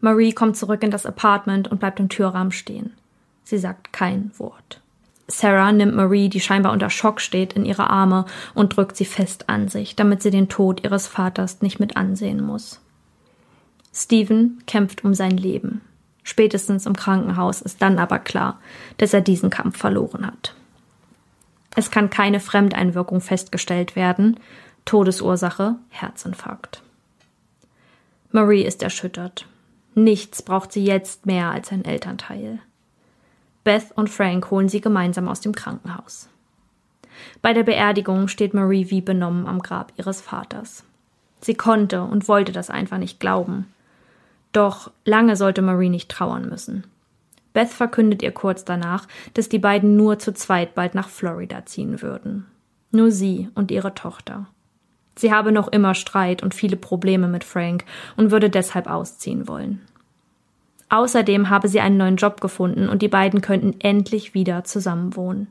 [0.00, 2.94] Marie kommt zurück in das Apartment und bleibt im Türrahmen stehen.
[3.44, 4.80] Sie sagt kein Wort.
[5.28, 9.48] Sarah nimmt Marie, die scheinbar unter Schock steht, in ihre Arme und drückt sie fest
[9.48, 12.80] an sich, damit sie den Tod ihres Vaters nicht mit ansehen muss.
[13.92, 15.80] Stephen kämpft um sein Leben.
[16.22, 18.60] Spätestens im Krankenhaus ist dann aber klar,
[18.98, 20.54] dass er diesen Kampf verloren hat.
[21.76, 24.38] Es kann keine Fremdeinwirkung festgestellt werden.
[24.84, 26.82] Todesursache Herzinfarkt.
[28.32, 29.46] Marie ist erschüttert.
[29.94, 32.60] Nichts braucht sie jetzt mehr als ein Elternteil.
[33.64, 36.28] Beth und Frank holen sie gemeinsam aus dem Krankenhaus.
[37.42, 40.84] Bei der Beerdigung steht Marie wie benommen am Grab ihres Vaters.
[41.40, 43.66] Sie konnte und wollte das einfach nicht glauben.
[44.52, 46.84] Doch lange sollte Marie nicht trauern müssen.
[47.52, 52.02] Beth verkündet ihr kurz danach, dass die beiden nur zu zweit bald nach Florida ziehen
[52.02, 52.46] würden.
[52.92, 54.46] Nur sie und ihre Tochter.
[55.16, 57.84] Sie habe noch immer Streit und viele Probleme mit Frank
[58.16, 59.80] und würde deshalb ausziehen wollen.
[60.88, 65.48] Außerdem habe sie einen neuen Job gefunden und die beiden könnten endlich wieder zusammenwohnen.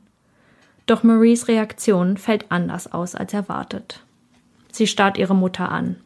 [0.86, 4.00] Doch Maries Reaktion fällt anders aus als erwartet.
[4.72, 5.96] Sie starrt ihre Mutter an.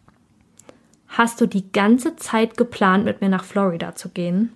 [1.17, 4.53] Hast du die ganze Zeit geplant, mit mir nach Florida zu gehen?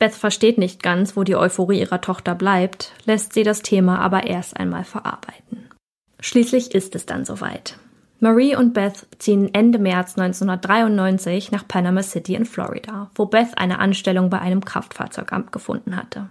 [0.00, 4.24] Beth versteht nicht ganz, wo die Euphorie ihrer Tochter bleibt, lässt sie das Thema aber
[4.24, 5.68] erst einmal verarbeiten.
[6.18, 7.78] Schließlich ist es dann soweit.
[8.18, 13.78] Marie und Beth ziehen Ende März 1993 nach Panama City in Florida, wo Beth eine
[13.78, 16.30] Anstellung bei einem Kraftfahrzeugamt gefunden hatte.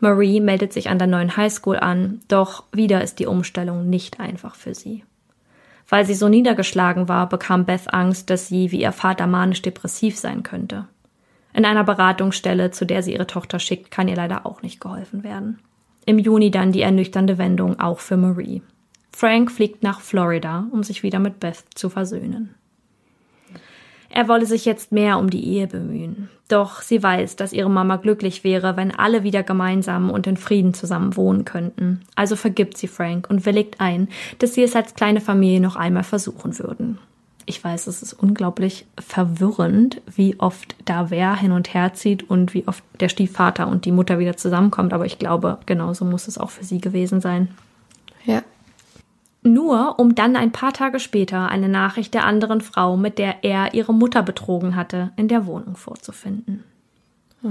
[0.00, 4.54] Marie meldet sich an der neuen Highschool an, doch wieder ist die Umstellung nicht einfach
[4.54, 5.02] für sie.
[5.88, 10.42] Weil sie so niedergeschlagen war, bekam Beth Angst, dass sie wie ihr Vater manisch-depressiv sein
[10.42, 10.86] könnte.
[11.52, 15.22] In einer Beratungsstelle, zu der sie ihre Tochter schickt, kann ihr leider auch nicht geholfen
[15.22, 15.60] werden.
[16.06, 18.62] Im Juni dann die ernüchternde Wendung auch für Marie.
[19.12, 22.54] Frank fliegt nach Florida, um sich wieder mit Beth zu versöhnen.
[24.16, 26.28] Er wolle sich jetzt mehr um die Ehe bemühen.
[26.46, 30.72] Doch sie weiß, dass ihre Mama glücklich wäre, wenn alle wieder gemeinsam und in Frieden
[30.72, 32.02] zusammen wohnen könnten.
[32.14, 34.06] Also vergibt sie Frank und willigt ein,
[34.38, 36.98] dass sie es als kleine Familie noch einmal versuchen würden.
[37.44, 42.54] Ich weiß, es ist unglaublich verwirrend, wie oft da wer hin und her zieht und
[42.54, 46.38] wie oft der Stiefvater und die Mutter wieder zusammenkommt, aber ich glaube, genauso muss es
[46.38, 47.48] auch für sie gewesen sein.
[48.24, 48.42] Ja.
[49.46, 53.74] Nur um dann ein paar Tage später eine Nachricht der anderen Frau, mit der er
[53.74, 56.64] ihre Mutter betrogen hatte, in der Wohnung vorzufinden.
[57.42, 57.50] Oh.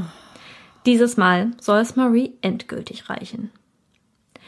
[0.87, 3.51] Dieses Mal soll es Marie endgültig reichen.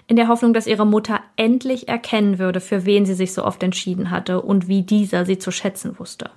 [0.07, 3.61] In der Hoffnung, dass ihre Mutter endlich erkennen würde, für wen sie sich so oft
[3.61, 6.31] entschieden hatte und wie dieser sie zu schätzen wusste.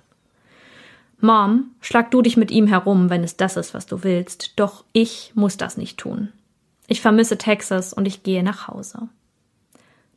[1.20, 4.84] Mom, schlag du dich mit ihm herum, wenn es das ist, was du willst, doch
[4.92, 6.28] ich muss das nicht tun.
[6.86, 9.08] Ich vermisse Texas und ich gehe nach Hause.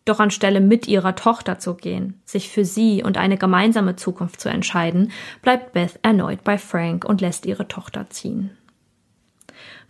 [0.06, 4.50] Doch anstelle mit ihrer Tochter zu gehen, sich für sie und eine gemeinsame Zukunft zu
[4.50, 5.12] entscheiden,
[5.42, 8.52] bleibt Beth erneut bei Frank und lässt ihre Tochter ziehen.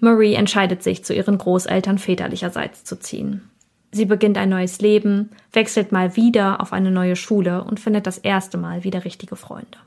[0.02, 3.50] Marie entscheidet sich, zu ihren Großeltern väterlicherseits zu ziehen.
[3.92, 8.18] Sie beginnt ein neues Leben, wechselt mal wieder auf eine neue Schule und findet das
[8.18, 9.78] erste Mal wieder richtige Freunde.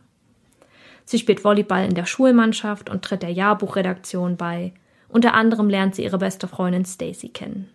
[1.06, 4.72] Sie spielt Volleyball in der Schulmannschaft und tritt der Jahrbuchredaktion bei.
[5.08, 7.68] Unter anderem lernt sie ihre beste Freundin Stacy kennen.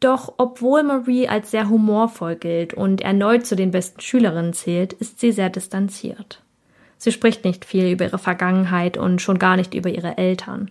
[0.00, 5.20] Doch obwohl Marie als sehr humorvoll gilt und erneut zu den besten Schülerinnen zählt, ist
[5.20, 6.42] sie sehr distanziert.
[6.96, 10.70] Sie spricht nicht viel über ihre Vergangenheit und schon gar nicht über ihre Eltern.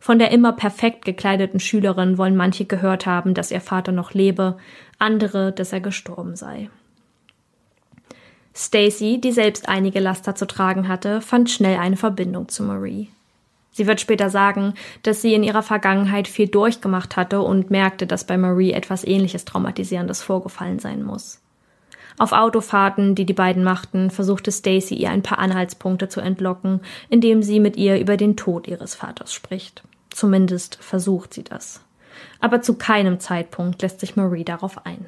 [0.00, 4.58] Von der immer perfekt gekleideten Schülerin wollen manche gehört haben, dass ihr Vater noch lebe,
[4.98, 6.70] andere, dass er gestorben sei.
[8.54, 13.08] Stacy, die selbst einige Laster zu tragen hatte, fand schnell eine Verbindung zu Marie.
[13.70, 18.24] Sie wird später sagen, dass sie in ihrer Vergangenheit viel durchgemacht hatte und merkte, dass
[18.24, 21.40] bei Marie etwas ähnliches Traumatisierendes vorgefallen sein muss.
[22.18, 27.42] Auf Autofahrten, die die beiden machten, versuchte Stacy ihr ein paar Anhaltspunkte zu entlocken, indem
[27.42, 29.84] sie mit ihr über den Tod ihres Vaters spricht.
[30.10, 31.80] Zumindest versucht sie das.
[32.40, 35.06] Aber zu keinem Zeitpunkt lässt sich Marie darauf ein.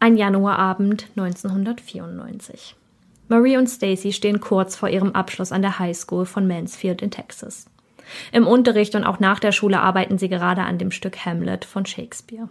[0.00, 2.76] Ein Januarabend 1994.
[3.28, 7.10] Marie und Stacy stehen kurz vor ihrem Abschluss an der High School von Mansfield in
[7.10, 7.66] Texas.
[8.32, 11.86] Im Unterricht und auch nach der Schule arbeiten sie gerade an dem Stück Hamlet von
[11.86, 12.48] Shakespeare.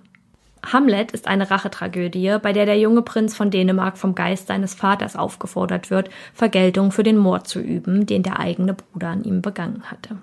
[0.71, 5.15] Hamlet ist eine Rachetragödie, bei der der junge Prinz von Dänemark vom Geist seines Vaters
[5.15, 9.83] aufgefordert wird, Vergeltung für den Mord zu üben, den der eigene Bruder an ihm begangen
[9.91, 10.17] hatte.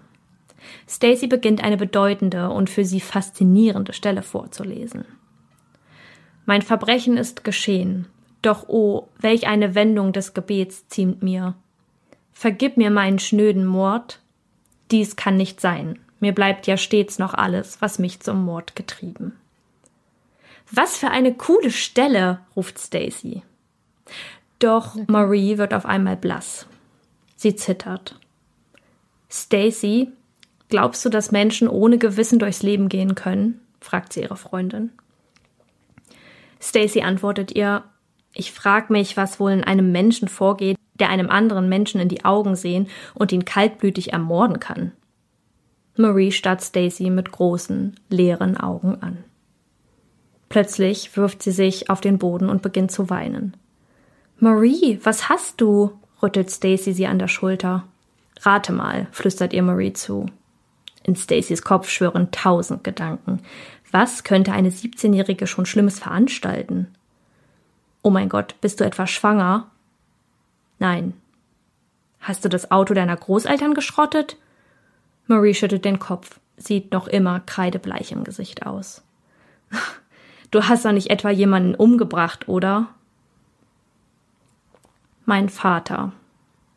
[0.89, 5.05] Stacy beginnt eine bedeutende und für sie faszinierende Stelle vorzulesen.
[6.45, 8.07] Mein Verbrechen ist geschehen,
[8.43, 11.55] doch oh, welch eine Wendung des Gebets ziemt mir.
[12.33, 14.21] Vergib mir meinen schnöden Mord.
[14.91, 15.99] Dies kann nicht sein.
[16.21, 19.37] Mir bleibt ja stets noch alles, was mich zum Mord getrieben.
[20.71, 23.43] Was für eine coole Stelle, ruft Stacy.
[24.59, 26.67] Doch Marie wird auf einmal blass.
[27.37, 28.19] Sie zittert.
[29.31, 30.09] Stacy,
[30.69, 33.61] glaubst du, dass Menschen ohne Gewissen durchs Leben gehen können?
[33.81, 34.93] fragt sie ihre Freundin.
[36.61, 37.83] Stacy antwortet ihr,
[38.35, 42.25] ich frag mich, was wohl in einem Menschen vorgeht, der einem anderen Menschen in die
[42.25, 44.93] Augen sehen und ihn kaltblütig ermorden kann.
[45.97, 49.25] Marie starrt Stacy mit großen, leeren Augen an.
[50.49, 53.57] Plötzlich wirft sie sich auf den Boden und beginnt zu weinen.
[54.39, 55.93] Marie, was hast du?
[56.23, 57.85] rüttelt Stacy sie an der Schulter.
[58.41, 60.27] Rate mal, flüstert ihr Marie zu.
[61.05, 63.41] In Stacys Kopf schwören tausend Gedanken.
[63.91, 66.89] Was könnte eine 17-Jährige schon Schlimmes veranstalten?
[68.03, 69.71] Oh mein Gott, bist du etwa schwanger?
[70.79, 71.15] Nein.
[72.21, 74.37] Hast du das Auto deiner Großeltern geschrottet?
[75.27, 79.03] Marie schüttelt den Kopf, sieht noch immer kreidebleich im Gesicht aus.
[80.51, 82.89] Du hast doch nicht etwa jemanden umgebracht, oder?
[85.25, 86.13] Mein Vater.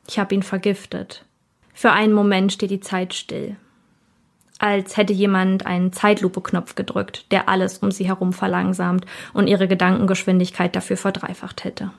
[0.08, 1.26] Ich habe ihn vergiftet.
[1.74, 3.58] Für einen Moment steht die Zeit still
[4.60, 10.76] als hätte jemand einen Zeitlupe-Knopf gedrückt, der alles um sie herum verlangsamt und ihre Gedankengeschwindigkeit
[10.76, 11.92] dafür verdreifacht hätte.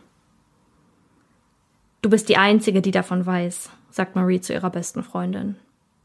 [2.02, 5.56] Du bist die Einzige, die davon weiß, sagt Marie zu ihrer besten Freundin.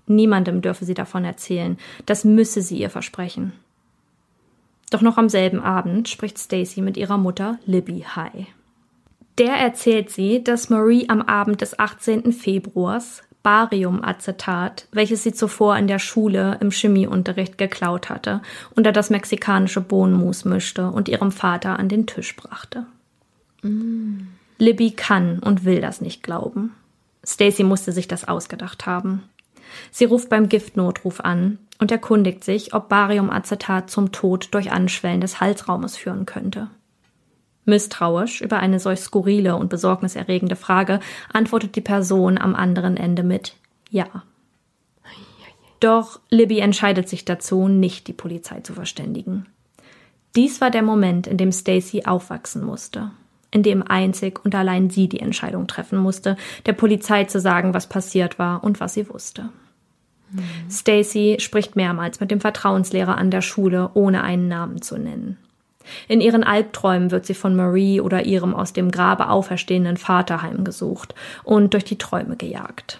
[0.08, 3.54] Niemandem dürfe sie davon erzählen, das müsse sie ihr versprechen.
[4.90, 8.48] Doch noch am selben Abend spricht Stacy mit ihrer Mutter Libby High.
[9.38, 12.34] Der erzählt sie, dass Marie am Abend des 18.
[12.34, 18.42] Februars Bariumacetat, welches sie zuvor in der Schule im Chemieunterricht geklaut hatte,
[18.76, 22.86] unter das mexikanische Bohnenmus mischte und ihrem Vater an den Tisch brachte.
[23.64, 24.28] Mm.
[24.58, 26.76] Libby kann und will das nicht glauben.
[27.26, 29.24] Stacy musste sich das ausgedacht haben.
[29.90, 35.42] Sie ruft beim Giftnotruf an und erkundigt sich, ob Bariumacetat zum Tod durch Anschwellen des
[35.42, 36.70] Halsraumes führen könnte.
[37.66, 41.00] Misstrauisch über eine solch skurrile und besorgniserregende Frage
[41.32, 43.56] antwortet die Person am anderen Ende mit
[43.90, 44.24] Ja.
[45.80, 49.48] Doch Libby entscheidet sich dazu, nicht die Polizei zu verständigen.
[50.36, 53.12] Dies war der Moment, in dem Stacy aufwachsen musste,
[53.50, 57.88] in dem einzig und allein sie die Entscheidung treffen musste, der Polizei zu sagen, was
[57.88, 59.50] passiert war und was sie wusste.
[60.32, 60.70] Mhm.
[60.70, 65.38] Stacy spricht mehrmals mit dem Vertrauenslehrer an der Schule, ohne einen Namen zu nennen.
[66.08, 71.16] In ihren Albträumen wird sie von Marie oder ihrem aus dem Grabe auferstehenden Vater heimgesucht
[71.44, 73.00] und durch die Träume gejagt.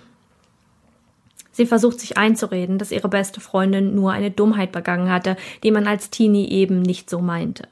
[1.52, 5.86] Sie versucht sich einzureden, dass ihre beste Freundin nur eine Dummheit begangen hatte, die man
[5.86, 7.68] als Teenie eben nicht so meinte.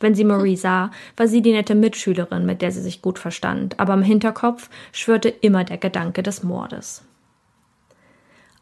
[0.00, 3.80] Wenn sie Marie sah, war sie die nette Mitschülerin, mit der sie sich gut verstand,
[3.80, 7.02] aber im Hinterkopf schwörte immer der Gedanke des Mordes.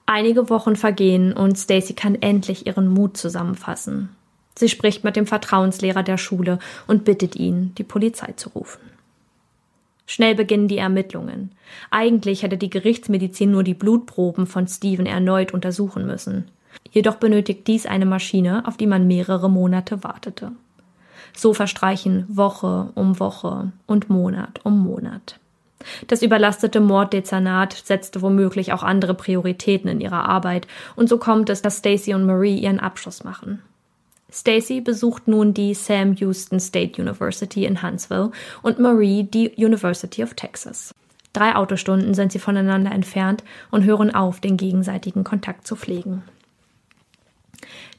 [0.06, 4.10] Einige Wochen vergehen und Stacy kann endlich ihren Mut zusammenfassen.
[4.56, 8.80] Sie spricht mit dem Vertrauenslehrer der Schule und bittet ihn, die Polizei zu rufen.
[10.06, 11.52] Schnell beginnen die Ermittlungen.
[11.90, 16.44] Eigentlich hätte die Gerichtsmedizin nur die Blutproben von Steven erneut untersuchen müssen.
[16.90, 20.52] Jedoch benötigt dies eine Maschine, auf die man mehrere Monate wartete.
[21.36, 25.40] So verstreichen Woche um Woche und Monat um Monat.
[26.06, 31.60] Das überlastete Morddezernat setzte womöglich auch andere Prioritäten in ihrer Arbeit, und so kommt es,
[31.62, 33.62] dass Stacy und Marie ihren Abschluss machen.
[34.34, 38.32] Stacy besucht nun die Sam Houston State University in Huntsville
[38.62, 40.92] und Marie die University of Texas.
[41.32, 46.24] Drei Autostunden sind sie voneinander entfernt und hören auf, den gegenseitigen Kontakt zu pflegen.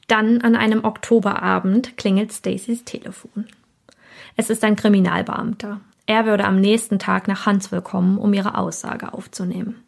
[0.07, 3.47] Dann an einem Oktoberabend klingelt Stacys Telefon.
[4.35, 5.79] Es ist ein Kriminalbeamter.
[6.05, 9.84] Er würde am nächsten Tag nach Huntsville kommen, um ihre Aussage aufzunehmen.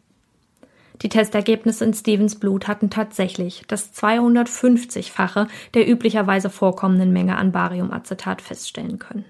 [1.02, 8.42] Die Testergebnisse in Stevens Blut hatten tatsächlich das 250-fache der üblicherweise vorkommenden Menge an Bariumacetat
[8.42, 9.24] feststellen können.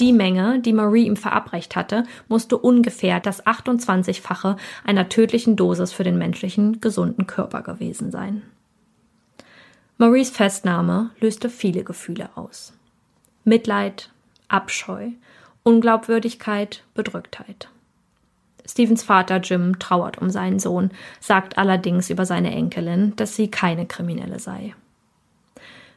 [0.00, 6.04] Die Menge, die Marie ihm verabreicht hatte, musste ungefähr das 28-fache einer tödlichen Dosis für
[6.04, 8.42] den menschlichen gesunden Körper gewesen sein.
[9.98, 12.72] Maries Festnahme löste viele Gefühle aus.
[13.44, 14.10] Mitleid,
[14.48, 15.10] Abscheu,
[15.62, 17.68] Unglaubwürdigkeit, Bedrücktheit.
[18.70, 23.84] Stevens Vater Jim trauert um seinen Sohn, sagt allerdings über seine Enkelin, dass sie keine
[23.84, 24.74] Kriminelle sei.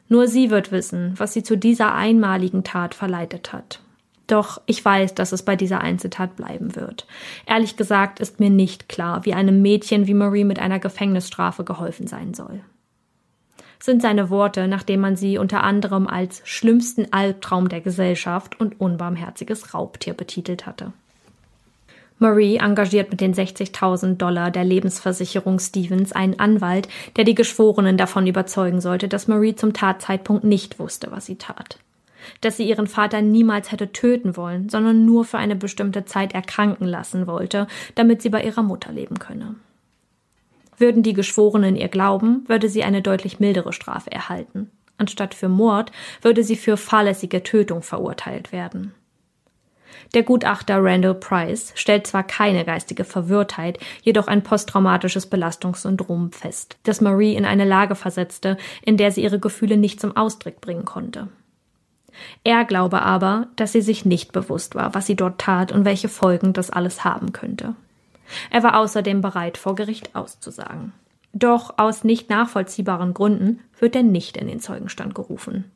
[0.08, 3.80] Nur sie wird wissen, was sie zu dieser einmaligen Tat verleitet hat.
[4.26, 7.06] Doch ich weiß, dass es bei dieser Einzeltat bleiben wird.
[7.46, 12.08] Ehrlich gesagt ist mir nicht klar, wie einem Mädchen wie Marie mit einer Gefängnisstrafe geholfen
[12.08, 12.60] sein soll.
[13.78, 19.74] Sind seine Worte, nachdem man sie unter anderem als schlimmsten Albtraum der Gesellschaft und unbarmherziges
[19.74, 20.92] Raubtier betitelt hatte.
[22.24, 28.26] Marie engagiert mit den 60.000 Dollar der Lebensversicherung Stevens einen Anwalt, der die Geschworenen davon
[28.26, 31.78] überzeugen sollte, dass Marie zum Tatzeitpunkt nicht wusste, was sie tat.
[32.40, 36.86] Dass sie ihren Vater niemals hätte töten wollen, sondern nur für eine bestimmte Zeit erkranken
[36.86, 39.56] lassen wollte, damit sie bei ihrer Mutter leben könne.
[40.78, 44.70] Würden die Geschworenen ihr glauben, würde sie eine deutlich mildere Strafe erhalten.
[44.96, 48.94] Anstatt für Mord würde sie für fahrlässige Tötung verurteilt werden.
[50.14, 57.00] Der Gutachter Randall Price stellt zwar keine geistige Verwirrtheit, jedoch ein posttraumatisches Belastungssyndrom fest, das
[57.00, 61.28] Marie in eine Lage versetzte, in der sie ihre Gefühle nicht zum Ausdruck bringen konnte.
[62.44, 66.08] Er glaube aber, dass sie sich nicht bewusst war, was sie dort tat und welche
[66.08, 67.74] Folgen das alles haben könnte.
[68.50, 70.92] Er war außerdem bereit, vor Gericht auszusagen.
[71.32, 75.70] Doch aus nicht nachvollziehbaren Gründen wird er nicht in den Zeugenstand gerufen.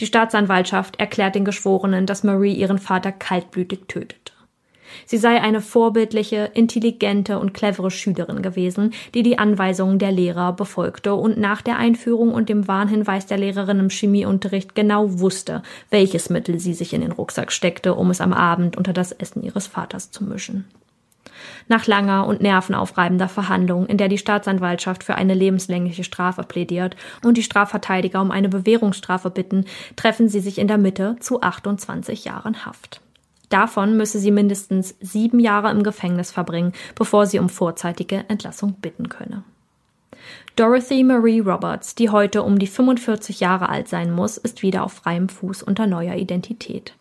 [0.00, 4.32] Die Staatsanwaltschaft erklärt den Geschworenen, dass Marie ihren Vater kaltblütig tötete.
[5.04, 11.14] Sie sei eine vorbildliche, intelligente und clevere Schülerin gewesen, die die Anweisungen der Lehrer befolgte
[11.14, 16.58] und nach der Einführung und dem Warnhinweis der Lehrerin im Chemieunterricht genau wusste, welches Mittel
[16.58, 20.10] sie sich in den Rucksack steckte, um es am Abend unter das Essen ihres Vaters
[20.10, 20.64] zu mischen.
[21.68, 27.36] Nach langer und nervenaufreibender Verhandlung, in der die Staatsanwaltschaft für eine lebenslängliche Strafe plädiert und
[27.36, 29.64] die Strafverteidiger um eine Bewährungsstrafe bitten,
[29.96, 33.00] treffen sie sich in der Mitte zu 28 Jahren Haft.
[33.48, 39.08] Davon müsse sie mindestens sieben Jahre im Gefängnis verbringen, bevor sie um vorzeitige Entlassung bitten
[39.08, 39.44] könne.
[40.56, 44.94] Dorothy Marie Roberts, die heute um die 45 Jahre alt sein muss, ist wieder auf
[44.94, 46.94] freiem Fuß unter neuer Identität.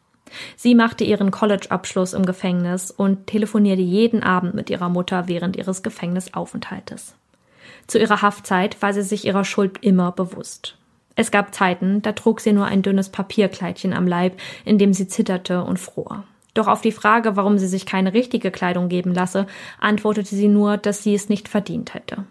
[0.56, 5.84] Sie machte ihren College-Abschluss im Gefängnis und telefonierte jeden Abend mit ihrer Mutter während ihres
[5.84, 7.16] Gefängnisaufenthaltes.
[7.88, 10.78] Zu ihrer Haftzeit war sie sich ihrer Schuld immer bewusst.
[11.16, 15.08] Es gab Zeiten, da trug sie nur ein dünnes Papierkleidchen am Leib, in dem sie
[15.08, 16.26] zitterte und fror.
[16.54, 19.46] Doch auf die Frage, warum sie sich keine richtige Kleidung geben lasse,
[19.80, 22.26] antwortete sie nur, dass sie es nicht verdient hätte.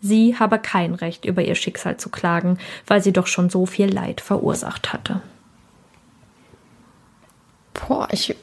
[0.00, 3.88] Sie habe kein Recht, über ihr Schicksal zu klagen, weil sie doch schon so viel
[3.92, 5.22] Leid verursacht hatte.
[7.86, 8.34] Boah, ich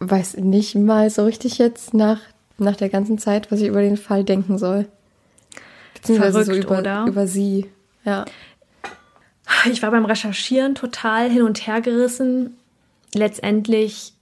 [0.00, 2.20] weiß nicht mal so richtig jetzt nach,
[2.58, 4.86] nach der ganzen Zeit, was ich über den Fall denken soll.
[5.94, 7.04] Beziehungsweise Verrückt, so über, oder?
[7.06, 7.70] über sie.
[8.04, 8.24] Ja.
[9.70, 12.56] Ich war beim Recherchieren total hin und her gerissen.
[13.14, 14.14] Letztendlich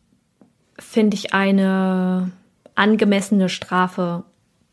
[0.79, 2.33] finde ich eine
[2.75, 4.25] angemessene Strafe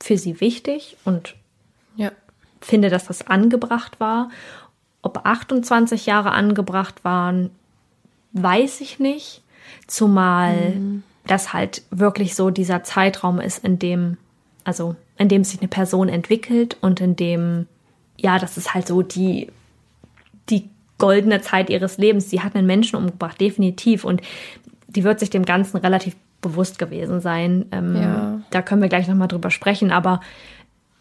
[0.01, 1.35] für sie wichtig und
[1.95, 2.11] Ja.
[2.61, 4.29] finde, dass das angebracht war.
[5.01, 7.51] Ob 28 Jahre angebracht waren,
[8.33, 9.41] weiß ich nicht.
[9.87, 10.73] Zumal
[11.27, 14.17] das halt wirklich so dieser Zeitraum ist, in dem,
[14.63, 17.67] also in dem sich eine Person entwickelt und in dem,
[18.17, 19.49] ja, das ist halt so die,
[20.49, 22.29] die goldene Zeit ihres Lebens.
[22.29, 24.03] Sie hat einen Menschen umgebracht, definitiv.
[24.03, 24.21] Und
[24.87, 27.65] die wird sich dem Ganzen relativ bewusst gewesen sein.
[27.71, 28.41] Ähm, Ja.
[28.51, 30.21] Da können wir gleich nochmal drüber sprechen, aber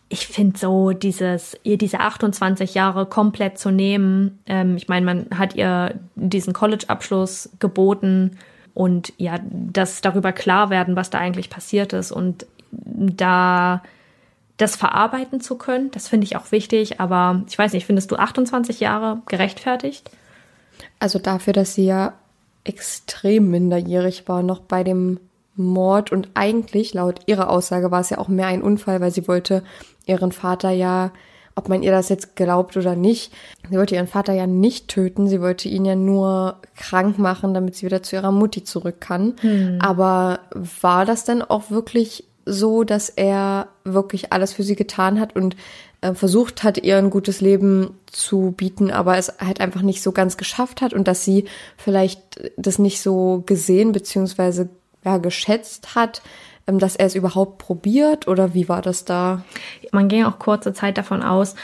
[0.09, 4.39] ich finde so dieses, ihr diese 28 Jahre komplett zu nehmen.
[4.47, 8.39] Ähm, ich meine, man hat ihr diesen College-Abschluss geboten
[8.77, 12.12] und ja, das darüber klar werden, was da eigentlich passiert ist.
[12.12, 13.83] Und da
[14.59, 18.16] das verarbeiten zu können, das finde ich auch wichtig, aber ich weiß nicht, findest du
[18.16, 20.11] 28 Jahre gerechtfertigt?
[20.99, 22.12] Also dafür, dass sie ja
[22.64, 25.20] extrem minderjährig war, noch bei dem
[25.55, 26.12] Mord.
[26.12, 29.62] Und eigentlich laut ihrer Aussage war es ja auch mehr ein Unfall, weil sie wollte
[30.05, 31.12] ihren Vater ja,
[31.57, 33.33] ob man ihr das jetzt glaubt oder nicht,
[33.69, 37.75] sie wollte ihren Vater ja nicht töten, sie wollte ihn ja nur krank machen, damit
[37.75, 39.35] sie wieder zu ihrer Mutti zurück kann.
[39.81, 45.35] Aber war das denn auch wirklich so, dass er wirklich alles für sie getan hat
[45.35, 45.57] und
[46.01, 50.13] äh, versucht hat, ihr ein gutes Leben zu bieten, aber es halt einfach nicht so
[50.13, 51.47] ganz geschafft hat und dass sie
[51.77, 52.21] vielleicht
[52.57, 54.69] das nicht so gesehen beziehungsweise
[55.05, 56.23] ja, geschätzt hat,
[56.67, 59.43] dass er es überhaupt probiert oder wie war das da?
[59.93, 61.55] Man ging auch kurze Zeit davon aus,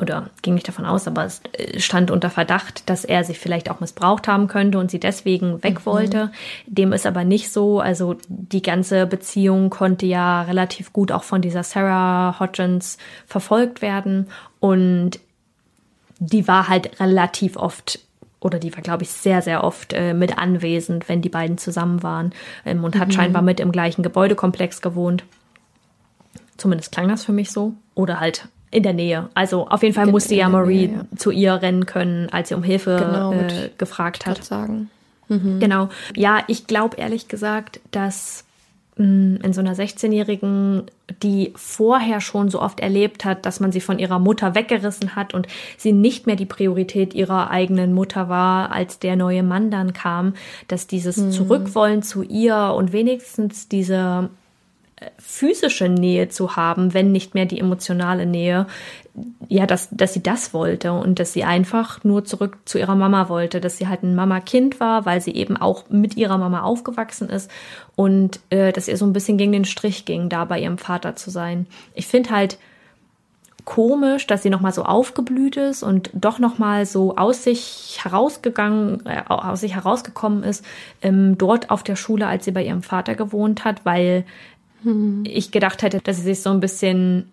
[0.00, 3.70] oder ging nicht davon aus, aber es äh, stand unter Verdacht, dass er sie vielleicht
[3.70, 6.32] auch missbraucht haben könnte und sie deswegen weg wollte.
[6.66, 7.80] Dem ist aber nicht so.
[7.80, 14.28] Also die ganze Beziehung konnte ja relativ gut auch von dieser Sarah Hodgins verfolgt werden
[14.60, 15.20] und
[16.18, 18.00] die war halt relativ oft
[18.44, 22.02] oder die war, glaube ich, sehr, sehr oft äh, mit anwesend, wenn die beiden zusammen
[22.02, 22.32] waren
[22.66, 25.24] ähm, und hat scheinbar mit im gleichen Gebäudekomplex gewohnt.
[26.56, 27.72] Zumindest klang das für mich so.
[27.94, 29.28] Oder halt in der Nähe.
[29.34, 32.50] Also auf jeden Fall In- musste in ja Marie Nähe, zu ihr rennen können, als
[32.50, 34.44] sie um Hilfe Genau, äh, gefragt hat.
[34.44, 34.90] Sagen.
[35.28, 35.88] Genau.
[36.14, 38.44] Ja, ich glaube ehrlich gesagt, dass
[38.96, 40.84] in so einer 16-Jährigen,
[41.22, 45.34] die vorher schon so oft erlebt hat, dass man sie von ihrer Mutter weggerissen hat
[45.34, 49.94] und sie nicht mehr die Priorität ihrer eigenen Mutter war, als der neue Mann dann
[49.94, 50.34] kam,
[50.68, 54.30] dass dieses Zurückwollen zu ihr und wenigstens diese
[55.18, 58.66] physische Nähe zu haben, wenn nicht mehr die emotionale Nähe,
[59.48, 63.28] ja, dass, dass sie das wollte und dass sie einfach nur zurück zu ihrer Mama
[63.28, 67.28] wollte, dass sie halt ein Mama-Kind war, weil sie eben auch mit ihrer Mama aufgewachsen
[67.28, 67.50] ist
[67.94, 71.14] und äh, dass ihr so ein bisschen gegen den Strich ging, da bei ihrem Vater
[71.14, 71.66] zu sein.
[71.94, 72.58] Ich finde halt
[73.64, 79.22] komisch, dass sie nochmal so aufgeblüht ist und doch nochmal so aus sich herausgegangen, äh,
[79.26, 80.64] aus sich herausgekommen ist,
[81.02, 84.24] ähm, dort auf der Schule, als sie bei ihrem Vater gewohnt hat, weil
[85.24, 87.32] ich gedacht hätte, dass sie sich so ein bisschen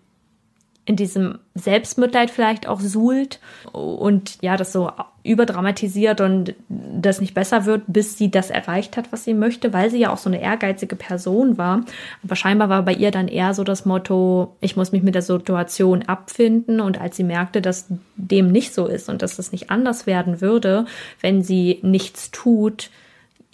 [0.84, 3.38] in diesem Selbstmitleid vielleicht auch suhlt
[3.72, 4.90] und ja, das so
[5.22, 9.90] überdramatisiert und das nicht besser wird, bis sie das erreicht hat, was sie möchte, weil
[9.90, 11.84] sie ja auch so eine ehrgeizige Person war.
[12.24, 15.22] Aber scheinbar war bei ihr dann eher so das Motto, ich muss mich mit der
[15.22, 17.86] Situation abfinden und als sie merkte, dass
[18.16, 20.86] dem nicht so ist und dass das nicht anders werden würde,
[21.20, 22.90] wenn sie nichts tut,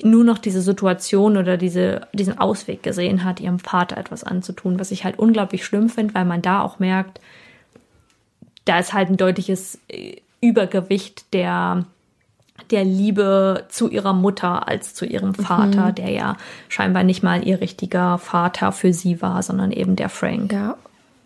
[0.02, 4.90] nur noch diese Situation oder diese, diesen Ausweg gesehen hat, ihrem Vater etwas anzutun, was
[4.90, 7.20] ich halt unglaublich schlimm finde, weil man da auch merkt,
[8.64, 11.84] da ist halt ein deutliches äh, Übergewicht der,
[12.70, 16.36] der Liebe zu ihrer Mutter als zu ihrem Vater, der ja
[16.68, 20.52] scheinbar nicht mal ihr richtiger Vater für sie war, sondern eben der Frank.
[20.52, 20.76] Ja,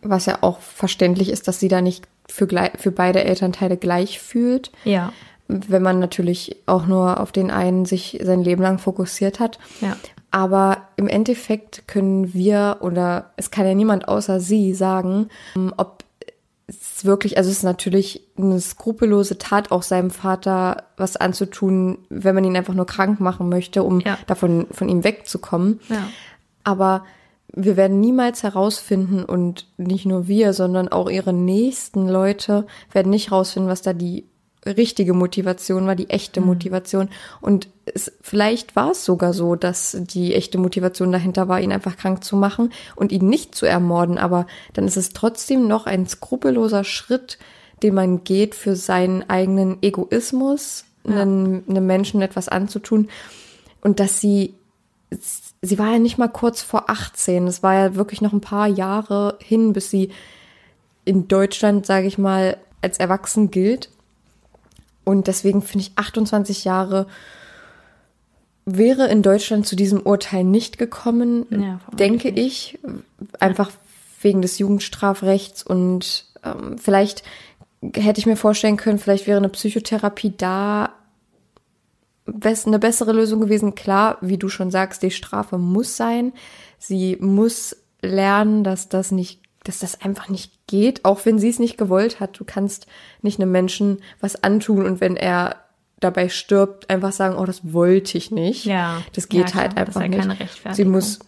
[0.03, 2.49] was ja auch verständlich ist, dass sie da nicht für,
[2.79, 4.71] für beide Elternteile gleich fühlt.
[4.85, 5.13] Ja,
[5.49, 9.59] wenn man natürlich auch nur auf den einen sich sein Leben lang fokussiert hat.
[9.81, 9.97] ja.
[10.35, 16.05] Aber im Endeffekt können wir oder es kann ja niemand außer sie sagen, ähm, ob
[16.67, 22.35] es wirklich, also es ist natürlich eine skrupellose Tat, auch seinem Vater was anzutun, wenn
[22.35, 24.17] man ihn einfach nur krank machen möchte, um Ja.
[24.27, 25.81] davon von ihm wegzukommen.
[25.91, 26.09] Ja.
[26.65, 27.05] Aber
[27.55, 33.31] wir werden niemals herausfinden und nicht nur wir, sondern auch ihre nächsten Leute werden nicht
[33.33, 34.25] herausfinden, was da die
[34.65, 37.09] richtige Motivation war, die echte Motivation.
[37.41, 41.97] Und es, vielleicht war es sogar so, dass die echte Motivation dahinter war, ihn einfach
[41.97, 44.19] krank zu machen und ihn nicht zu ermorden.
[44.19, 47.39] Aber dann ist es trotzdem noch ein skrupelloser Schritt,
[47.83, 53.09] den man geht für seinen eigenen Egoismus, einem, einem Menschen etwas anzutun.
[53.81, 54.55] Und dass sie
[55.63, 57.47] sie war ja nicht mal kurz vor 18.
[57.47, 60.11] Es war ja wirklich noch ein paar Jahre hin, bis sie
[61.05, 63.91] in Deutschland, sage ich mal, als erwachsen gilt.
[65.05, 67.07] Und deswegen finde ich 28 Jahre
[68.65, 72.79] wäre in Deutschland zu diesem Urteil nicht gekommen, Ja, denke ich,
[73.41, 73.73] einfach
[74.21, 77.25] wegen des Jugendstrafrechts und ähm, vielleicht
[77.95, 80.91] hätte ich mir vorstellen können, vielleicht wäre eine Psychotherapie da
[82.25, 83.75] eine bessere Lösung gewesen.
[83.75, 86.33] Klar, wie du schon sagst, die Strafe muss sein.
[86.79, 91.59] Sie muss lernen, dass das nicht, dass das einfach nicht geht, auch wenn sie es
[91.59, 92.41] nicht gewollt hat.
[92.41, 92.87] Du kannst
[93.21, 95.57] nicht einem Menschen was antun und wenn er
[96.01, 98.65] dabei stirbt, einfach sagen, oh, das wollte ich nicht.
[98.65, 99.03] Ja.
[99.13, 100.27] Das geht Ja, halt einfach nicht.
[100.73, 101.19] sie muss,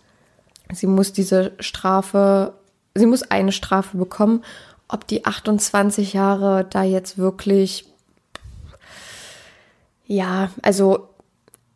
[0.73, 2.55] sie muss diese Strafe,
[2.95, 4.43] sie muss eine Strafe bekommen.
[4.89, 7.85] Ob die 28 Jahre da jetzt wirklich
[10.07, 11.09] ja, also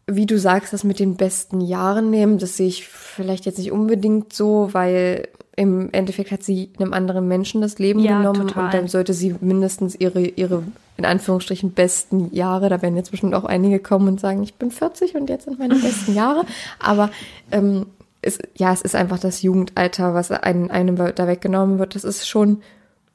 [0.06, 3.72] wie du sagst, das mit den besten Jahren nehmen, das sehe ich vielleicht jetzt nicht
[3.72, 8.66] unbedingt so, weil im Endeffekt hat sie einem anderen Menschen das Leben Ja, genommen total.
[8.66, 10.62] und dann sollte sie mindestens ihre, ihre,
[10.96, 14.70] in Anführungsstrichen, besten Jahre, da werden jetzt bestimmt auch einige kommen und sagen, ich bin
[14.70, 16.44] 40 und jetzt sind meine besten Jahre,
[16.78, 17.10] aber
[17.50, 17.86] ähm,
[18.22, 21.94] es, ja, es ist einfach das Jugendalter, was einem, einem da weggenommen wird.
[21.96, 22.62] Das ist schon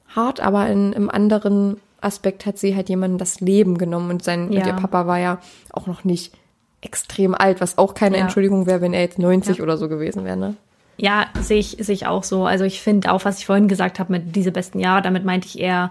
[0.10, 4.52] hart, aber in, im anderen Aspekt hat sie halt jemandem das Leben genommen und sein
[4.52, 4.60] Ja.
[4.62, 5.40] und ihr Papa war ja
[5.72, 6.34] auch noch nicht
[6.82, 8.24] extrem alt, was auch keine Ja.
[8.24, 9.64] Entschuldigung wäre, wenn er jetzt 90 Ja.
[9.64, 10.56] oder so gewesen wäre, ne?
[10.98, 12.46] Ja, sehe ich, sehe ich auch so.
[12.46, 15.48] Also ich finde auch, was ich vorhin gesagt habe mit diese besten Jahre, damit meinte
[15.48, 15.90] ich eher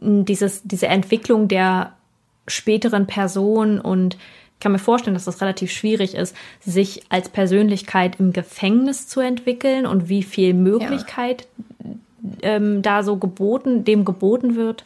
[0.00, 1.92] mh, dieses, diese Entwicklung der
[2.46, 8.20] späteren Person und ich kann mir vorstellen, dass das relativ schwierig ist, sich als Persönlichkeit
[8.20, 11.48] im Gefängnis zu entwickeln und wie viel Möglichkeit
[12.42, 14.84] ähm, da so geboten, dem geboten wird.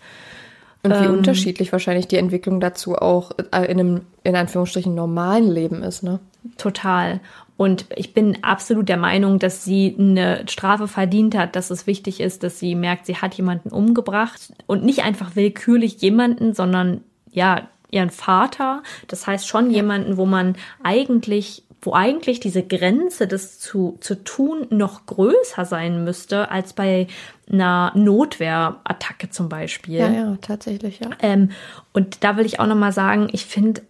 [0.82, 1.12] Und wie Ähm.
[1.12, 6.20] unterschiedlich wahrscheinlich die Entwicklung dazu auch äh, in einem, in Anführungsstrichen, normalen Leben ist, ne?
[6.58, 7.20] Total.
[7.57, 12.20] Und ich bin absolut der Meinung, dass sie eine Strafe verdient hat, dass es wichtig
[12.20, 17.68] ist, dass sie merkt, sie hat jemanden umgebracht und nicht einfach willkürlich jemanden, sondern ja,
[17.90, 18.82] ihren Vater.
[19.09, 24.66] Das heißt schon jemanden, wo man eigentlich, wo eigentlich diese Grenze, das zu, zu tun,
[24.70, 27.07] noch größer sein müsste als bei
[27.50, 29.94] einer Notwehrattacke zum Beispiel.
[29.94, 31.11] Ja, ja, tatsächlich, ja.
[31.20, 31.50] Ähm,
[31.94, 33.82] und da will ich auch noch mal sagen, ich finde,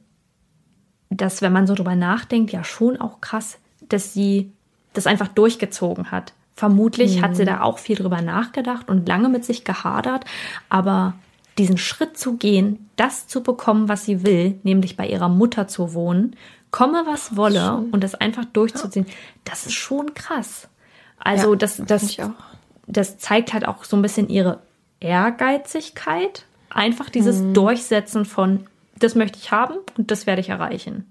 [1.10, 4.52] dass wenn man so drüber nachdenkt, ja schon auch krass, dass sie
[4.92, 6.32] das einfach durchgezogen hat.
[6.54, 10.24] Vermutlich hat sie da auch viel drüber nachgedacht und lange mit sich gehadert,
[10.70, 11.14] aber
[11.58, 15.92] diesen Schritt zu gehen, das zu bekommen, was sie will, nämlich bei ihrer Mutter zu
[15.92, 16.34] wohnen,
[16.70, 19.06] komme was wolle und das einfach durchzuziehen,
[19.44, 20.68] das ist schon krass.
[21.18, 22.16] Also Ja, das, das,
[22.86, 24.60] das zeigt halt auch so ein bisschen ihre
[25.00, 26.46] Ehrgeizigkeit.
[26.70, 28.66] Einfach dieses Durchsetzen von,
[28.98, 31.04] das möchte ich haben und das werde ich erreichen.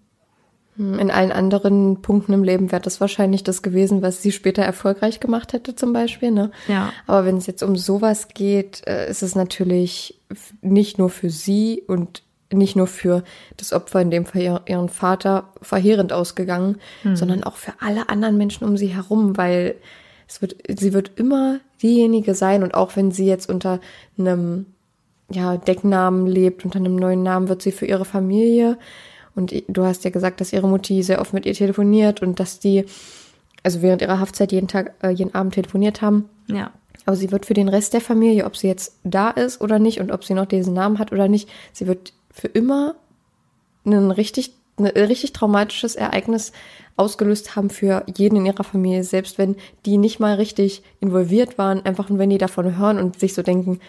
[0.77, 5.21] In allen anderen Punkten im Leben wäre das wahrscheinlich das gewesen, was sie später erfolgreich
[5.21, 6.31] gemacht hätte, zum Beispiel.
[6.31, 6.51] Ne?
[6.67, 6.91] Ja.
[7.07, 10.19] Aber wenn es jetzt um sowas geht, äh, ist es natürlich
[10.61, 13.23] nicht nur für sie und nicht nur für
[13.55, 16.77] das Opfer, in dem Fall ihr- ihren Vater, verheerend ausgegangen,
[17.13, 19.75] sondern auch für alle anderen Menschen um sie herum, weil
[20.27, 23.79] es wird, sie wird immer diejenige sein und auch wenn sie jetzt unter
[24.17, 24.65] einem
[25.29, 28.77] ja, Decknamen lebt, unter einem neuen Namen wird sie für ihre Familie.
[29.35, 32.59] Und du hast ja gesagt, dass ihre Mutti sehr oft mit ihr telefoniert und dass
[32.59, 32.85] die,
[33.63, 36.29] also während ihrer Haftzeit jeden Tag, äh, jeden Abend telefoniert haben.
[36.47, 36.71] Ja.
[37.05, 39.99] Aber sie wird für den Rest der Familie, ob sie jetzt da ist oder nicht
[39.99, 42.95] und ob sie noch diesen Namen hat oder nicht, sie wird für immer
[43.85, 46.51] ein richtig, ein richtig traumatisches Ereignis
[46.97, 49.55] ausgelöst haben für jeden in ihrer Familie, selbst wenn
[49.85, 53.41] die nicht mal richtig involviert waren, einfach nur wenn die davon hören und sich so
[53.41, 53.79] denken,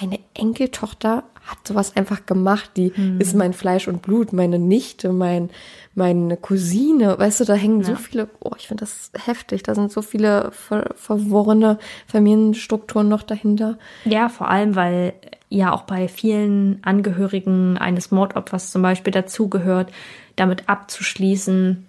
[0.00, 5.50] meine Enkeltochter hat sowas einfach gemacht, die ist mein Fleisch und Blut, meine Nichte, mein,
[5.94, 7.98] meine Cousine, weißt du, da hängen so Ja.
[7.98, 11.78] viele, oh, ich finde das heftig, da sind so viele ver verworrene
[12.08, 13.78] Familienstrukturen noch dahinter.
[14.04, 15.12] Ja, vor allem, weil
[15.48, 19.92] ja auch bei vielen Angehörigen eines Mordopfers zum Beispiel dazugehört,
[20.34, 21.86] damit abzuschließen,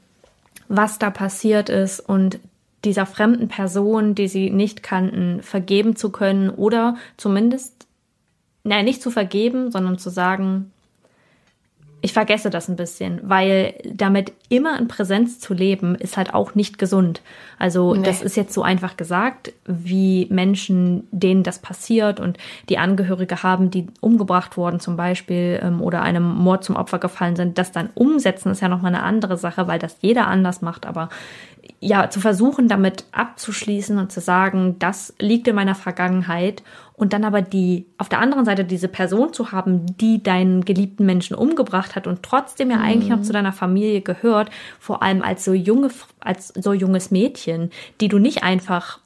[0.69, 2.39] was da passiert ist und
[2.85, 7.76] dieser fremden Person, die sie nicht kannten, vergeben zu können oder zumindest,
[8.67, 10.71] naja, nicht zu vergeben, sondern zu sagen,
[12.01, 16.53] ich vergesse das ein bisschen, weil damit immer in Präsenz zu leben, ist halt auch
[16.53, 17.21] nicht gesund.
[17.57, 18.03] Also nee.
[18.05, 22.37] das ist jetzt so einfach gesagt, wie Menschen, denen das passiert und
[22.69, 27.35] die Angehörige haben, die umgebracht wurden zum Beispiel ähm, oder einem Mord zum Opfer gefallen
[27.35, 30.85] sind, das dann umsetzen, ist ja nochmal eine andere Sache, weil das jeder anders macht.
[30.85, 31.09] Aber
[31.79, 36.63] ja, zu versuchen, damit abzuschließen und zu sagen, das liegt in meiner Vergangenheit
[36.93, 41.05] und dann aber die, auf der anderen Seite diese Person zu haben, die deinen geliebten
[41.05, 43.23] Menschen umgebracht hat und trotzdem ja eigentlich noch mhm.
[43.23, 44.49] zu deiner Familie gehört,
[44.79, 45.89] vor allem als so junge,
[46.19, 47.69] als so junges Mädchen,
[48.01, 48.99] die du nicht einfach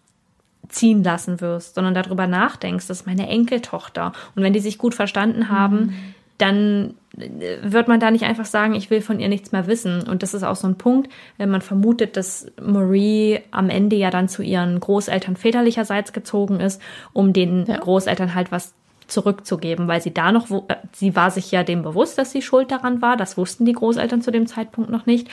[0.69, 4.13] ziehen lassen wirst, sondern darüber nachdenkst, das ist meine Enkeltochter.
[4.35, 5.93] Und wenn die sich gut verstanden haben, mhm.
[6.37, 10.07] dann wird man da nicht einfach sagen, ich will von ihr nichts mehr wissen.
[10.07, 14.09] Und das ist auch so ein Punkt, wenn man vermutet, dass Marie am Ende ja
[14.09, 16.81] dann zu ihren Großeltern väterlicherseits gezogen ist,
[17.11, 17.77] um den ja.
[17.79, 18.73] Großeltern halt was
[19.07, 22.71] zurückzugeben, weil sie da noch, äh, sie war sich ja dem bewusst, dass sie schuld
[22.71, 23.17] daran war.
[23.17, 25.27] Das wussten die Großeltern zu dem Zeitpunkt noch nicht.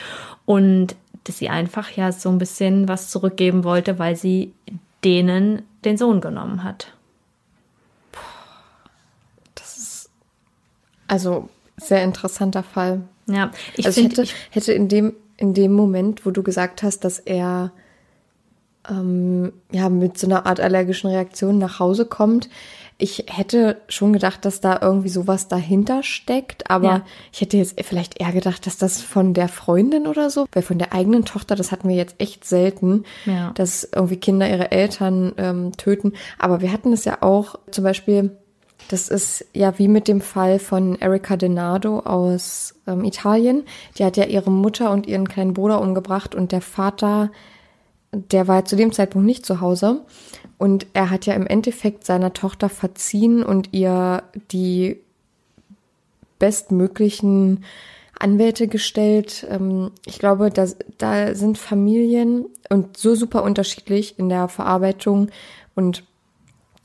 [0.45, 4.53] Und dass sie einfach ja so ein bisschen was zurückgeben wollte, weil sie
[5.05, 6.93] denen den Sohn genommen hat.
[9.55, 10.11] Das ist,
[11.07, 11.49] also
[11.79, 13.03] sehr interessanter Fall.
[13.27, 16.83] Ja, ich, also find, ich hätte, hätte in dem in dem Moment, wo du gesagt
[16.83, 17.73] hast, dass er
[18.91, 22.49] ähm, ja mit so einer Art allergischen Reaktion nach Hause kommt,
[23.01, 27.05] ich hätte schon gedacht, dass da irgendwie sowas dahinter steckt, aber ja.
[27.33, 30.79] ich hätte jetzt vielleicht eher gedacht, dass das von der Freundin oder so, weil von
[30.79, 33.53] der eigenen Tochter, das hatten wir jetzt echt selten, ja.
[33.55, 36.15] dass irgendwie Kinder ihre Eltern ähm, töten.
[36.41, 38.37] Aber wir hatten es ja auch zum Beispiel
[38.89, 43.65] das ist ja wie mit dem Fall von Erika Denardo aus ähm, Italien.
[43.99, 47.31] Die hat ja ihre Mutter und ihren kleinen Bruder umgebracht und der Vater,
[48.13, 50.01] der war zu dem Zeitpunkt nicht zu Hause.
[50.57, 55.01] Und er hat ja im Endeffekt seiner Tochter verziehen und ihr die
[56.39, 57.65] bestmöglichen
[58.19, 59.47] Anwälte gestellt.
[59.51, 60.67] Ähm, ich glaube, da,
[60.97, 65.29] da sind Familien und so super unterschiedlich in der Verarbeitung
[65.75, 66.05] und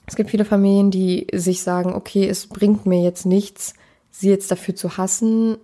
[0.06, 3.74] es gibt viele Familien, die sich sagen, okay, es bringt mir jetzt nichts,
[4.12, 5.58] sie jetzt dafür zu hassen,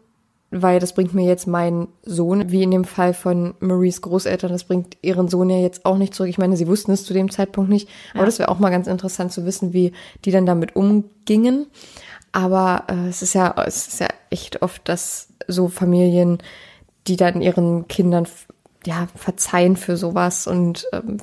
[0.52, 4.64] weil das bringt mir jetzt meinen Sohn, wie in dem Fall von Maries Großeltern, das
[4.64, 6.30] bringt ihren Sohn ja jetzt auch nicht zurück.
[6.30, 8.26] Ich meine, sie wussten es zu dem Zeitpunkt nicht, aber ja.
[8.26, 9.92] das wäre auch mal ganz interessant zu wissen, wie
[10.26, 11.68] die dann damit umgingen.
[12.32, 16.40] Aber äh, es ist ja, es ist ja echt oft, dass so Familien,
[17.08, 18.28] die dann ihren Kindern
[18.86, 21.18] ja verzeihen für sowas und ähm,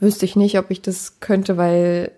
[0.00, 2.12] wüsste ich nicht, ob ich das könnte, weil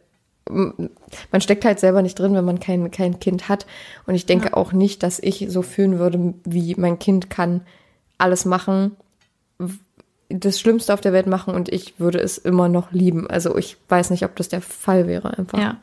[0.50, 3.66] man steckt halt selber nicht drin, wenn man kein, kein Kind hat.
[4.06, 4.54] Und ich denke ja.
[4.54, 7.62] auch nicht, dass ich so fühlen würde, wie mein Kind kann
[8.16, 8.96] alles machen,
[10.28, 13.28] das Schlimmste auf der Welt machen und ich würde es immer noch lieben.
[13.28, 15.58] Also ich weiß nicht, ob das der Fall wäre einfach.
[15.58, 15.76] Ja.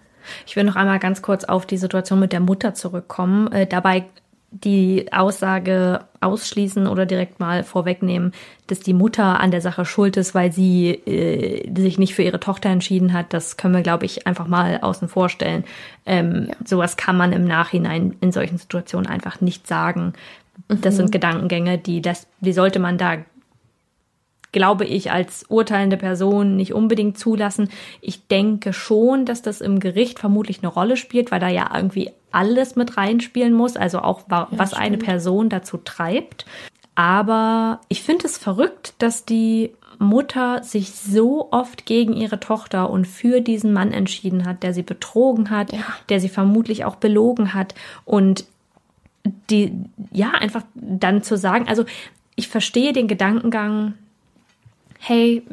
[0.45, 3.51] Ich will noch einmal ganz kurz auf die Situation mit der Mutter zurückkommen.
[3.51, 4.05] Äh, dabei
[4.63, 8.31] die Aussage ausschließen oder direkt mal vorwegnehmen,
[8.67, 12.39] dass die Mutter an der Sache schuld ist, weil sie äh, sich nicht für ihre
[12.39, 13.33] Tochter entschieden hat.
[13.33, 15.65] Das können wir, glaube ich, einfach mal außen vor stellen.
[16.05, 16.55] Ähm, ja.
[16.63, 20.13] Sowas kann man im Nachhinein in solchen Situationen einfach nicht sagen.
[20.67, 20.97] Das mhm.
[20.97, 23.17] sind Gedankengänge, die, das, die sollte man da
[24.55, 27.69] glaube ich, als urteilende Person nicht unbedingt zulassen.
[27.99, 32.11] Ich denke schon, dass das im Gericht vermutlich eine Rolle spielt, weil da ja irgendwie
[32.31, 36.45] alles mit reinspielen muss, also auch was ja, eine Person dazu treibt.
[36.95, 43.05] Aber ich finde es verrückt, dass die Mutter sich so oft gegen ihre Tochter und
[43.05, 45.83] für diesen Mann entschieden hat, der sie betrogen hat, ja.
[46.07, 47.75] der sie vermutlich auch belogen hat
[48.05, 48.45] und
[49.49, 49.73] die,
[50.13, 51.83] ja, einfach dann zu sagen, also
[52.37, 53.95] ich verstehe den Gedankengang,
[55.07, 55.43] hey,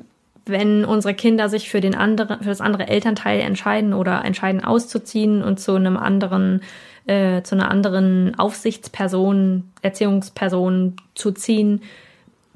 [0.47, 5.43] wenn unsere Kinder sich für den anderen, für das andere Elternteil entscheiden oder entscheiden auszuziehen
[5.43, 6.63] und zu einem anderen,
[7.07, 11.83] äh, zu einer anderen Aufsichtsperson, Erziehungsperson zu ziehen,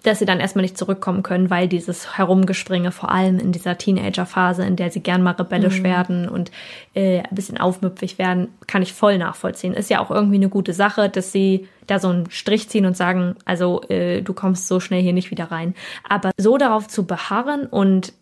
[0.02, 4.64] dass sie dann erstmal nicht zurückkommen können, weil dieses Herumgespringe, vor allem in dieser Teenagerphase,
[4.64, 5.84] in der sie gern mal rebellisch mhm.
[5.84, 6.50] werden und
[6.94, 9.74] äh, ein bisschen aufmüpfig werden, kann ich voll nachvollziehen.
[9.74, 12.96] Ist ja auch irgendwie eine gute Sache, dass sie da so einen Strich ziehen und
[12.96, 15.74] sagen, also äh, du kommst so schnell hier nicht wieder rein.
[16.08, 18.12] Aber so darauf zu beharren und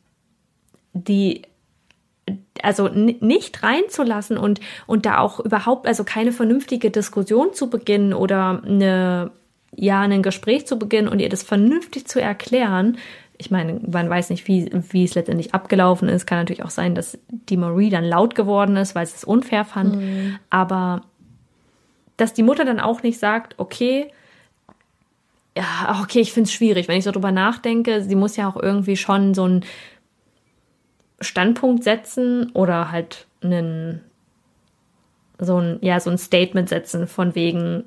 [0.93, 1.43] die
[2.63, 8.63] also nicht reinzulassen und und da auch überhaupt also keine vernünftige Diskussion zu beginnen oder
[8.65, 9.31] eine
[9.77, 12.99] ja ein Gespräch zu beginnen und ihr das vernünftig zu erklären.
[13.37, 16.25] Ich meine, man weiß nicht, wie, wie es letztendlich abgelaufen ist.
[16.25, 19.65] Kann natürlich auch sein, dass die Marie dann laut geworden ist, weil sie es unfair
[19.65, 19.97] fand.
[19.97, 20.39] Mhm.
[20.51, 21.03] Aber
[22.17, 24.11] dass die Mutter dann auch nicht sagt, okay,
[25.57, 28.03] ja, okay, ich finde es schwierig, wenn ich so drüber nachdenke.
[28.03, 29.65] Sie muss ja auch irgendwie schon so einen
[31.21, 34.01] Standpunkt setzen oder halt einen
[35.39, 37.85] so ein ja so ein Statement setzen von wegen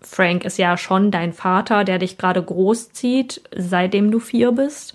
[0.00, 4.94] Frank ist ja schon dein Vater, der dich gerade großzieht, seitdem du vier bist.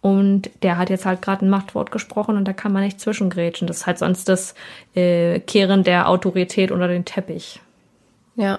[0.00, 3.66] Und der hat jetzt halt gerade ein Machtwort gesprochen und da kann man nicht zwischengrätschen.
[3.66, 4.54] Das ist halt sonst das
[4.94, 7.60] äh, Kehren der Autorität unter den Teppich.
[8.36, 8.58] Ja,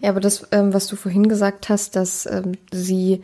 [0.00, 3.22] ja, aber das, ähm, was du vorhin gesagt hast, dass ähm, sie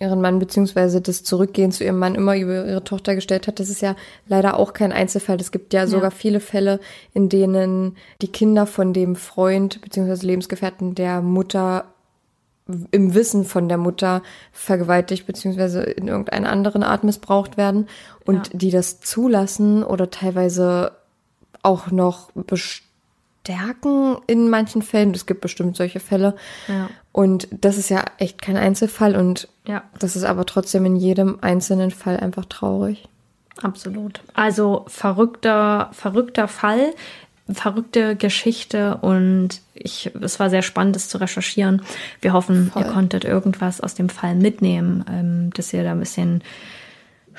[0.00, 3.68] ihren Mann beziehungsweise das Zurückgehen zu ihrem Mann immer über ihre Tochter gestellt hat, das
[3.68, 3.96] ist ja
[4.26, 5.38] leider auch kein Einzelfall.
[5.38, 5.86] Es gibt ja, ja.
[5.86, 6.80] sogar viele Fälle,
[7.12, 11.84] in denen die Kinder von dem Freund beziehungsweise Lebensgefährten der Mutter
[12.92, 17.88] im Wissen von der Mutter vergewaltigt beziehungsweise in irgendeiner anderen Art missbraucht werden
[18.24, 18.58] und ja.
[18.58, 20.92] die das zulassen oder teilweise
[21.62, 22.30] auch noch
[23.50, 25.12] bestärken in manchen Fällen.
[25.12, 26.34] Es gibt bestimmt solche Fälle.
[26.68, 26.88] Ja.
[27.12, 29.82] Und das ist ja echt kein Einzelfall und ja.
[29.98, 33.08] das ist aber trotzdem in jedem einzelnen Fall einfach traurig.
[33.62, 34.20] Absolut.
[34.34, 36.92] Also verrückter, verrückter Fall
[37.52, 41.82] verrückte Geschichte und ich, es war sehr spannend, das zu recherchieren.
[42.20, 42.82] Wir hoffen, Voll.
[42.82, 46.44] ihr konntet irgendwas aus dem Fall mitnehmen, ähm, dass ihr da ein bisschen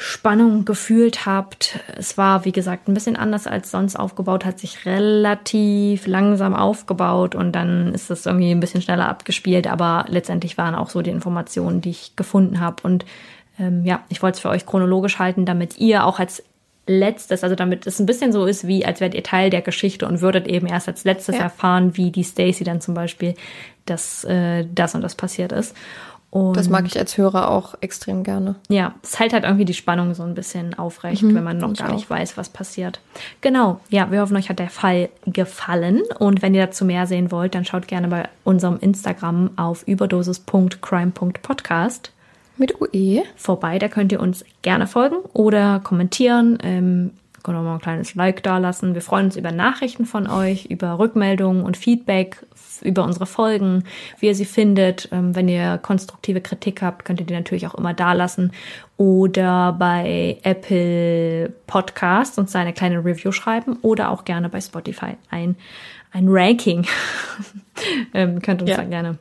[0.03, 1.79] Spannung gefühlt habt.
[1.95, 7.35] Es war, wie gesagt, ein bisschen anders als sonst aufgebaut, hat sich relativ langsam aufgebaut
[7.35, 11.11] und dann ist es irgendwie ein bisschen schneller abgespielt, aber letztendlich waren auch so die
[11.11, 13.05] Informationen, die ich gefunden habe und
[13.59, 16.43] ähm, ja, ich wollte es für euch chronologisch halten, damit ihr auch als
[16.87, 20.07] letztes, also damit es ein bisschen so ist, wie als wärt ihr Teil der Geschichte
[20.07, 21.43] und würdet eben erst als letztes ja.
[21.43, 23.35] erfahren, wie die Stacy dann zum Beispiel,
[23.85, 25.75] dass äh, das und das passiert ist.
[26.31, 28.55] Und das mag ich als Hörer auch extrem gerne.
[28.69, 31.73] Ja, es hält halt irgendwie die Spannung so ein bisschen aufrecht, mhm, wenn man noch
[31.73, 32.11] gar nicht auch.
[32.11, 33.01] weiß, was passiert.
[33.41, 36.03] Genau, ja, wir hoffen, euch hat der Fall gefallen.
[36.19, 42.13] Und wenn ihr dazu mehr sehen wollt, dann schaut gerne bei unserem Instagram auf überdosis.crime.podcast
[42.55, 43.77] mit UE vorbei.
[43.77, 46.57] Da könnt ihr uns gerne folgen oder kommentieren.
[46.63, 47.11] Ähm,
[47.43, 48.93] könnt auch mal ein kleines Like da lassen.
[48.93, 52.45] Wir freuen uns über Nachrichten von euch, über Rückmeldungen und Feedback
[52.81, 53.83] über unsere Folgen,
[54.19, 55.09] wie ihr sie findet.
[55.11, 58.51] Ähm, wenn ihr konstruktive Kritik habt, könnt ihr die natürlich auch immer da lassen
[58.97, 65.55] oder bei Apple Podcasts uns eine kleine Review schreiben oder auch gerne bei Spotify ein,
[66.11, 66.85] ein Ranking.
[68.13, 68.77] ähm, könnt uns ja.
[68.77, 69.17] dann gerne,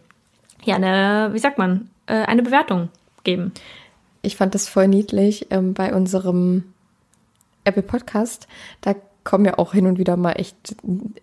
[0.64, 2.88] ja, eine, wie sagt man, äh, eine Bewertung
[3.24, 3.52] geben.
[4.22, 6.69] Ich fand das voll niedlich ähm, bei unserem
[7.64, 8.46] Apple Podcast.
[8.80, 8.94] Da
[9.24, 10.76] kommen ja auch hin und wieder mal echt,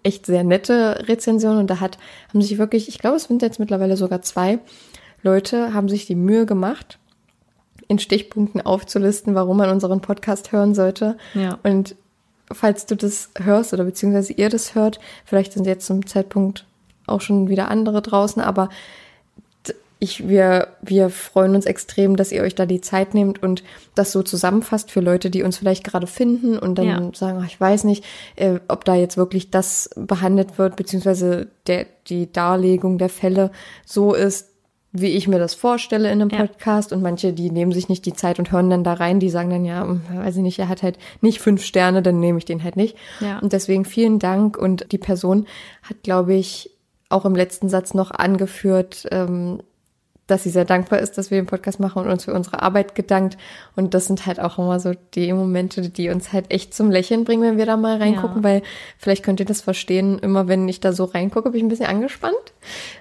[0.04, 1.98] echt sehr nette Rezensionen und da hat,
[2.30, 4.60] haben sich wirklich, ich glaube, es sind jetzt mittlerweile sogar zwei
[5.24, 7.00] Leute, haben sich die Mühe gemacht,
[7.88, 11.18] in Stichpunkten aufzulisten, warum man unseren Podcast hören sollte.
[11.34, 11.58] Ja.
[11.64, 11.96] Und
[12.52, 16.66] falls du das hörst oder beziehungsweise ihr das hört, vielleicht sind jetzt zum Zeitpunkt
[17.08, 18.70] auch schon wieder andere draußen, aber
[20.00, 23.64] ich, wir, wir freuen uns extrem, dass ihr euch da die Zeit nehmt und
[23.96, 27.12] das so zusammenfasst für Leute, die uns vielleicht gerade finden und dann ja.
[27.14, 28.04] sagen, ach, ich weiß nicht,
[28.36, 33.52] äh, ob da jetzt wirklich das behandelt wird, beziehungsweise der, die Darlegung der Fälle
[33.86, 34.50] so ist,
[34.92, 36.38] wie ich mir das vorstelle in einem ja.
[36.38, 36.94] Podcast.
[36.94, 39.50] Und manche, die nehmen sich nicht die Zeit und hören dann da rein, die sagen
[39.50, 42.46] dann, ja, hm, weiß ich nicht, er hat halt nicht fünf Sterne, dann nehme ich
[42.46, 42.96] den halt nicht.
[43.20, 43.40] Ja.
[43.40, 44.58] Und deswegen vielen Dank.
[44.58, 45.46] Und die Person
[45.84, 46.72] hat, glaube ich,
[47.10, 49.60] auch im letzten Satz noch angeführt, ähm,
[50.28, 52.96] dass sie sehr dankbar ist, dass wir den Podcast machen und uns für unsere Arbeit
[52.96, 53.38] gedankt.
[53.76, 57.24] Und das sind halt auch immer so die Momente, die uns halt echt zum Lächeln
[57.24, 58.44] bringen, wenn wir da mal reingucken, ja.
[58.44, 58.62] weil
[58.98, 61.88] vielleicht könnt ihr das verstehen, immer wenn ich da so reingucke, bin ich ein bisschen
[61.88, 62.36] angespannt.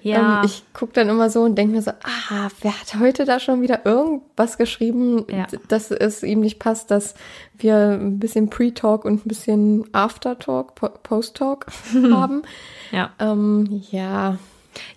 [0.03, 0.41] Ja.
[0.41, 3.41] Ähm, ich gucke dann immer so und denke mir so, ah, wer hat heute da
[3.41, 5.47] schon wieder irgendwas geschrieben, ja.
[5.69, 7.15] dass es ihm nicht passt, dass
[7.59, 11.67] wir ein bisschen Pre-Talk und ein bisschen After-Talk, Post-Talk
[12.13, 12.43] haben.
[12.93, 13.11] Ja.
[13.19, 14.39] Ähm, ja.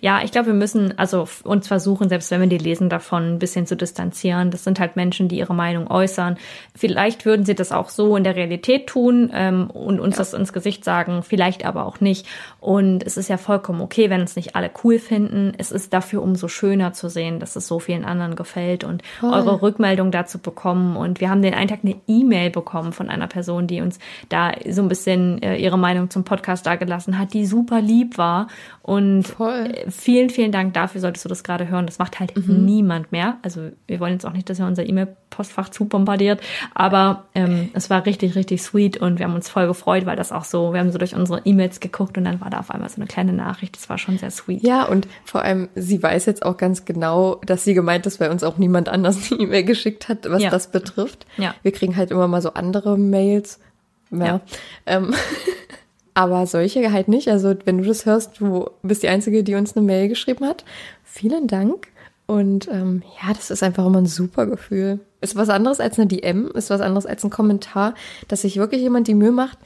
[0.00, 3.38] Ja, ich glaube, wir müssen also uns versuchen, selbst wenn wir die lesen, davon ein
[3.38, 4.50] bisschen zu distanzieren.
[4.50, 6.36] Das sind halt Menschen, die ihre Meinung äußern.
[6.74, 10.20] Vielleicht würden sie das auch so in der Realität tun ähm, und uns ja.
[10.20, 12.26] das ins Gesicht sagen, vielleicht aber auch nicht.
[12.60, 15.52] Und es ist ja vollkommen okay, wenn es nicht alle cool finden.
[15.58, 19.32] Es ist dafür umso schöner zu sehen, dass es so vielen anderen gefällt und Voll.
[19.32, 20.96] eure Rückmeldung dazu bekommen.
[20.96, 24.52] Und wir haben den einen Tag eine E-Mail bekommen von einer Person, die uns da
[24.68, 28.48] so ein bisschen äh, ihre Meinung zum Podcast dargelassen hat, die super lieb war
[28.82, 29.69] und Voll.
[29.88, 31.86] Vielen, vielen Dank dafür, solltest du das gerade hören.
[31.86, 32.64] Das macht halt mhm.
[32.64, 33.38] niemand mehr.
[33.42, 36.40] Also wir wollen jetzt auch nicht, dass ihr unser E-Mail-Postfach zu bombardiert,
[36.74, 40.32] aber ähm, es war richtig, richtig sweet und wir haben uns voll gefreut, weil das
[40.32, 42.88] auch so, wir haben so durch unsere E-Mails geguckt und dann war da auf einmal
[42.88, 43.76] so eine kleine Nachricht.
[43.76, 44.62] Das war schon sehr sweet.
[44.62, 48.30] Ja, und vor allem, sie weiß jetzt auch ganz genau, dass sie gemeint ist, weil
[48.30, 50.50] uns auch niemand anders eine E-Mail geschickt hat, was ja.
[50.50, 51.26] das betrifft.
[51.36, 51.54] Ja.
[51.62, 53.60] Wir kriegen halt immer mal so andere Mails.
[54.10, 54.24] Ja.
[54.24, 54.40] ja.
[54.86, 55.14] Ähm,
[56.14, 57.28] Aber solche halt nicht.
[57.28, 60.64] Also wenn du das hörst, du bist die Einzige, die uns eine Mail geschrieben hat.
[61.04, 61.88] Vielen Dank.
[62.26, 65.00] Und ähm, ja, das ist einfach immer ein super Gefühl.
[65.20, 67.94] Ist was anderes als eine DM, ist was anderes als ein Kommentar,
[68.28, 69.58] dass sich wirklich jemand die Mühe macht,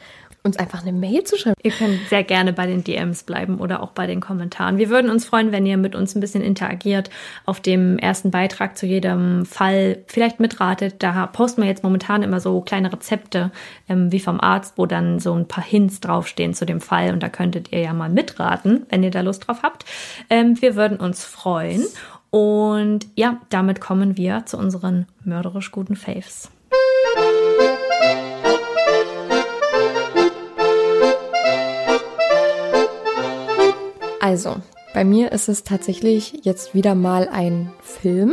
[0.47, 1.57] uns einfach eine Mail zu schreiben.
[1.63, 4.77] Ihr könnt sehr gerne bei den DMs bleiben oder auch bei den Kommentaren.
[4.77, 7.09] Wir würden uns freuen, wenn ihr mit uns ein bisschen interagiert,
[7.47, 10.97] auf dem ersten Beitrag zu jedem Fall vielleicht mitratet.
[11.03, 13.53] Da posten wir jetzt momentan immer so kleine Rezepte
[13.89, 17.23] ähm, wie vom Arzt, wo dann so ein paar Hints draufstehen zu dem Fall und
[17.23, 19.87] da könntet ihr ja mal mitraten, wenn ihr da Lust drauf habt.
[20.29, 21.87] Ähm, wir würden uns freuen.
[22.29, 26.51] Und ja, damit kommen wir zu unseren mörderisch guten Faves.
[34.25, 34.57] Also,
[34.95, 38.33] bei mir ist es tatsächlich jetzt wieder mal ein Film.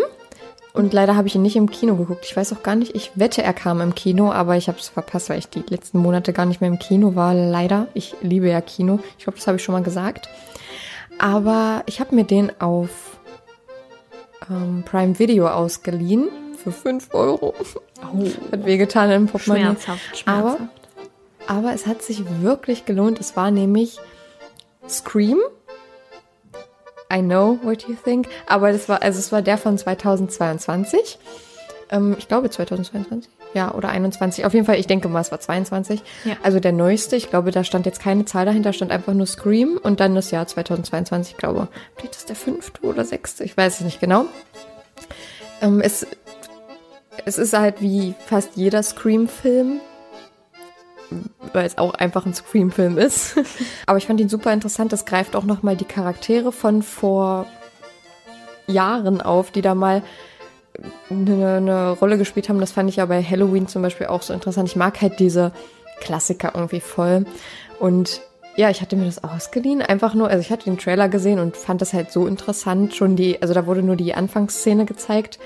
[0.71, 2.23] Und leider habe ich ihn nicht im Kino geguckt.
[2.23, 4.87] Ich weiß auch gar nicht, ich wette, er kam im Kino, aber ich habe es
[4.87, 7.33] verpasst, weil ich die letzten Monate gar nicht mehr im Kino war.
[7.33, 7.89] Leider.
[7.93, 9.01] Ich liebe ja Kino.
[9.17, 10.29] Ich glaube, das habe ich schon mal gesagt.
[11.19, 13.19] Aber ich habe mir den auf
[14.49, 17.53] ähm, Prime Video ausgeliehen für 5 Euro.
[18.01, 18.25] Oh.
[18.53, 19.63] Hat wehgetan im Portemonnaie.
[19.63, 20.61] Schmerzhaft, schmerzhaft.
[21.47, 23.19] Aber, aber es hat sich wirklich gelohnt.
[23.19, 23.99] Es war nämlich
[24.87, 25.39] Scream
[27.11, 28.27] I know what you think.
[28.47, 31.17] Aber das war, also es war der von 2022.
[31.89, 33.29] Ähm, ich glaube 2022.
[33.53, 34.45] Ja, oder 21.
[34.45, 36.01] Auf jeden Fall, ich denke mal, es war 22.
[36.23, 36.37] Ja.
[36.41, 37.15] Also der neueste.
[37.15, 40.31] Ich glaube, da stand jetzt keine Zahl dahinter, stand einfach nur Scream und dann das
[40.31, 41.33] Jahr 2022.
[41.33, 43.43] Ich glaube, vielleicht ist der fünfte oder sechste.
[43.43, 44.25] Ich weiß es nicht genau.
[45.61, 46.07] Ähm, es,
[47.25, 49.81] es ist halt wie fast jeder Scream-Film
[51.53, 53.35] weil es auch einfach ein Scream-Film ist.
[53.85, 54.93] Aber ich fand ihn super interessant.
[54.93, 57.45] Das greift auch nochmal die Charaktere von vor
[58.67, 60.03] Jahren auf, die da mal
[61.09, 62.59] eine, eine Rolle gespielt haben.
[62.59, 64.69] Das fand ich ja bei Halloween zum Beispiel auch so interessant.
[64.69, 65.51] Ich mag halt diese
[65.99, 67.25] Klassiker irgendwie voll.
[67.79, 68.21] Und
[68.55, 71.55] ja, ich hatte mir das ausgeliehen, einfach nur, also ich hatte den Trailer gesehen und
[71.55, 72.93] fand das halt so interessant.
[72.93, 75.39] Schon die, also da wurde nur die Anfangsszene gezeigt,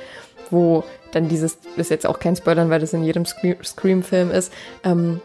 [0.49, 4.51] wo dann dieses, ist jetzt auch kein Spoilern, weil das in jedem Scream-Film ist,
[4.83, 5.21] ähm,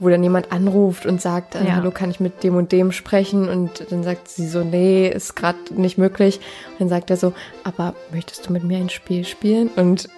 [0.00, 1.76] wo dann jemand anruft und sagt, äh, ja.
[1.76, 3.48] hallo, kann ich mit dem und dem sprechen?
[3.48, 6.40] Und dann sagt sie so, nee, ist gerade nicht möglich.
[6.72, 7.32] Und dann sagt er so,
[7.62, 9.68] aber möchtest du mit mir ein Spiel spielen?
[9.76, 10.08] Und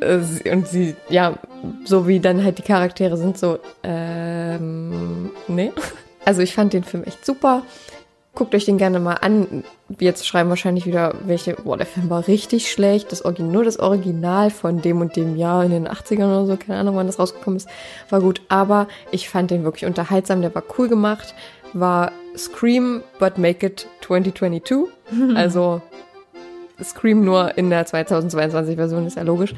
[0.00, 1.34] äh, und sie, ja,
[1.84, 5.72] so wie dann halt die Charaktere sind, so, ähm, nee.
[6.22, 7.62] Also ich fand den Film echt super.
[8.32, 9.64] Guckt euch den gerne mal an.
[9.98, 13.10] Jetzt schreiben wahrscheinlich wieder welche, boah, der Film war richtig schlecht.
[13.10, 16.78] Das nur das Original von dem und dem Jahr in den 80ern oder so, keine
[16.78, 17.68] Ahnung, wann das rausgekommen ist,
[18.08, 18.40] war gut.
[18.48, 21.34] Aber ich fand den wirklich unterhaltsam, der war cool gemacht.
[21.72, 24.86] War Scream, but make it 2022.
[25.34, 25.82] also
[26.82, 29.54] Scream nur in der 2022 Version, ist ja logisch.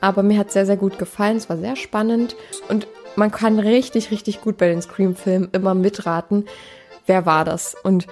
[0.00, 1.36] Aber mir hat sehr, sehr gut gefallen.
[1.36, 2.36] Es war sehr spannend.
[2.68, 2.86] Und
[3.16, 6.44] man kann richtig, richtig gut bei den Scream-Filmen immer mitraten
[7.06, 7.76] wer war das?
[7.82, 8.06] Und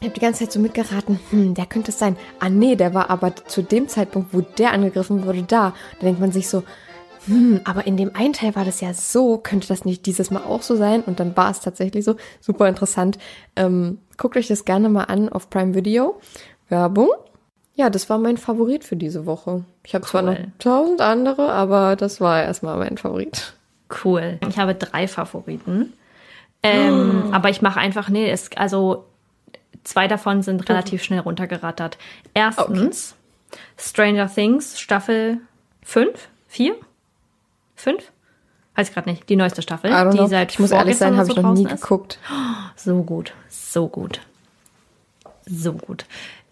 [0.00, 2.16] ich habe die ganze Zeit so mitgeraten, hm, der könnte es sein.
[2.40, 5.74] Ah nee, der war aber zu dem Zeitpunkt, wo der angegriffen wurde, da.
[6.00, 6.64] Da denkt man sich so,
[7.26, 10.42] hm, aber in dem einen Teil war das ja so, könnte das nicht dieses Mal
[10.42, 11.02] auch so sein?
[11.02, 12.16] Und dann war es tatsächlich so.
[12.40, 13.18] Super interessant.
[13.54, 16.20] Ähm, guckt euch das gerne mal an auf Prime Video.
[16.68, 17.10] Werbung.
[17.74, 19.64] Ja, das war mein Favorit für diese Woche.
[19.84, 20.10] Ich habe cool.
[20.10, 23.54] zwar noch tausend andere, aber das war erstmal mein Favorit.
[24.04, 24.38] Cool.
[24.48, 25.92] Ich habe drei Favoriten.
[26.62, 27.32] Ähm, oh.
[27.32, 29.04] Aber ich mache einfach, nee, es, also
[29.84, 31.98] zwei davon sind relativ schnell runtergerattert.
[32.34, 33.14] Erstens
[33.50, 33.60] okay.
[33.78, 35.38] Stranger Things Staffel
[35.82, 36.74] 5, 4,
[37.76, 38.12] 5?
[38.74, 39.28] Weiß ich gerade nicht.
[39.28, 40.26] Die neueste Staffel, die know.
[40.26, 41.82] seit Ich muss ehrlich sein, habe so ich noch nie ist.
[41.82, 42.18] geguckt.
[42.74, 44.20] So gut, so gut.
[45.44, 46.06] So gut.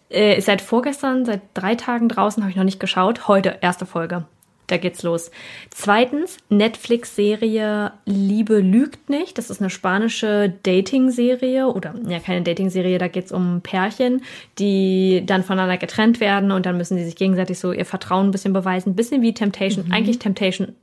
[0.09, 3.27] Äh, ist seit vorgestern, seit drei Tagen draußen, habe ich noch nicht geschaut.
[3.27, 4.25] Heute erste Folge
[4.71, 5.31] da geht's los.
[5.69, 9.37] Zweitens, Netflix-Serie Liebe lügt nicht.
[9.37, 14.21] Das ist eine spanische Dating-Serie oder ja, keine Dating-Serie, da geht's um Pärchen,
[14.59, 18.31] die dann voneinander getrennt werden und dann müssen sie sich gegenseitig so ihr Vertrauen ein
[18.31, 18.95] bisschen beweisen.
[18.95, 19.93] bisschen wie Temptation, mhm.
[19.93, 20.75] eigentlich Temptation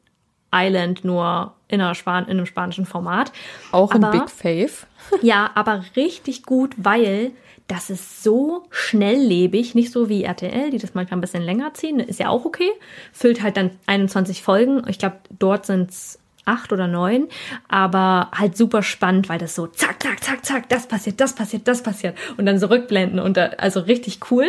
[0.53, 3.33] Island, nur in, einer Span in einem spanischen Format.
[3.73, 4.87] Auch ein Big Fave.
[5.23, 7.33] ja, aber richtig gut, weil
[7.69, 12.01] das ist so schnelllebig, nicht so wie RTL, die das manchmal ein bisschen länger ziehen,
[12.01, 12.71] ist ja auch okay.
[13.13, 14.83] Füllt halt dann 21 Folgen.
[14.89, 17.29] Ich glaube, dort sind es acht oder neun,
[17.69, 21.69] aber halt super spannend, weil das so zack, zack, zack, zack, das passiert, das passiert,
[21.69, 24.47] das passiert und dann so rückblenden und da, also richtig cool.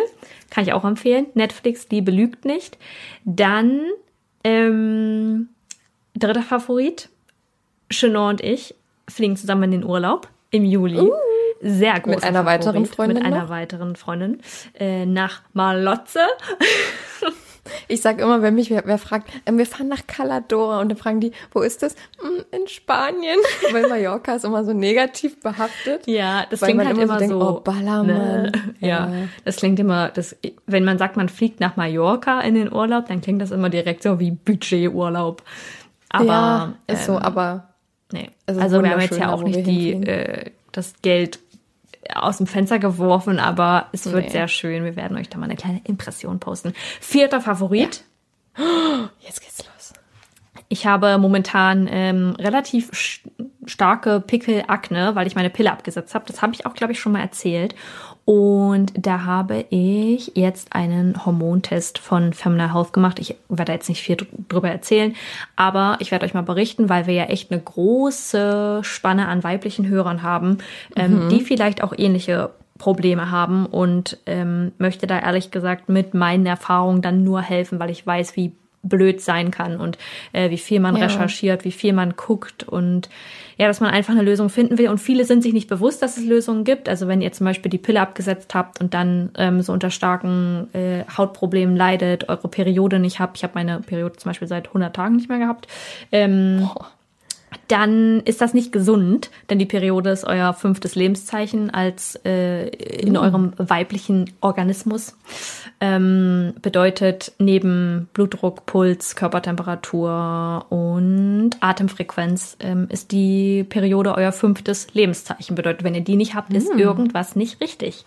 [0.50, 1.28] Kann ich auch empfehlen.
[1.36, 2.78] Netflix, die belügt nicht.
[3.26, 3.82] Dann,
[4.46, 5.50] ähm,
[6.16, 7.10] dritter Favorit,
[7.92, 8.74] Chenot und ich
[9.10, 11.00] fliegen zusammen in den Urlaub im Juli.
[11.00, 11.12] Uh
[11.62, 13.50] sehr großer Mit einer Favorit, weiteren Freundin Mit einer noch?
[13.50, 14.42] weiteren Freundin
[14.80, 16.20] äh, nach Malotze.
[17.88, 20.98] Ich sag immer, wenn mich wer, wer fragt, äh, wir fahren nach Caladora und dann
[20.98, 21.94] fragen die, wo ist das?
[22.20, 23.38] "Hm, In Spanien.
[23.72, 26.08] Weil Mallorca ist immer so negativ behaftet.
[26.08, 27.42] Ja, das klingt halt immer so denkt, so.
[27.58, 28.08] oh, Ballermann.
[28.44, 28.52] Ne?
[28.80, 29.12] Ja, Ja.
[29.46, 30.36] das klingt immer, das,
[30.66, 34.02] wenn man sagt, man fliegt nach Mallorca in den Urlaub, dann klingt das immer direkt
[34.02, 35.44] so wie Budgeturlaub.
[36.10, 37.66] Aber ja, ist so, ähm, aber
[38.12, 38.32] Nee.
[38.48, 41.38] Ist Also wir haben jetzt ja auch nicht die, äh, das Geld
[42.14, 44.32] aus dem Fenster geworfen, aber es wird Nee.
[44.32, 44.84] sehr schön.
[44.84, 46.74] Wir werden euch da mal eine kleine Impression posten.
[47.02, 48.04] Vierter Favorit.
[49.20, 49.79] jetzt geht's los.
[50.72, 52.92] Ich habe momentan ähm, relativ
[53.66, 56.26] starke Pickelakne, weil ich meine Pille abgesetzt habe.
[56.28, 57.74] Das habe ich auch, glaube ich, schon mal erzählt.
[58.24, 63.18] Und da habe ich jetzt einen Hormontest von Femina Health gemacht.
[63.18, 65.16] Ich werde jetzt nicht viel dr- drüber erzählen,
[65.56, 69.88] aber ich werde euch mal berichten, weil wir ja echt eine große Spanne an weiblichen
[69.88, 70.60] Hörern haben,
[70.96, 76.46] ähm, die vielleicht auch ähnliche Probleme haben und ähm, möchte da ehrlich gesagt mit meinen
[76.46, 79.98] Erfahrungen dann nur helfen, weil ich weiß, wie blöd sein kann und
[80.32, 81.06] äh, wie viel man Ja.
[81.06, 83.10] recherchiert, wie viel man guckt und
[83.58, 84.88] ja, dass man einfach eine Lösung finden will.
[84.88, 86.88] Und viele sind sich nicht bewusst, dass es Lösungen gibt.
[86.88, 90.74] Also wenn ihr zum Beispiel die Pille abgesetzt habt und dann ähm, so unter starken
[90.74, 94.96] äh, Hautproblemen leidet, eure Periode nicht habt, ich habe meine Periode zum Beispiel seit 100
[94.96, 95.68] Tagen nicht mehr gehabt,
[96.14, 96.70] ähm,
[97.70, 103.16] dann ist das nicht gesund, denn die Periode ist euer fünftes Lebenszeichen als äh, in
[103.16, 105.16] eurem weiblichen Organismus.
[105.80, 115.56] Ähm, bedeutet neben Blutdruck, Puls, Körpertemperatur und Atemfrequenz ähm, ist die Periode euer fünftes Lebenszeichen.
[115.56, 118.04] Bedeutet, wenn ihr die nicht habt, ist irgendwas nicht richtig.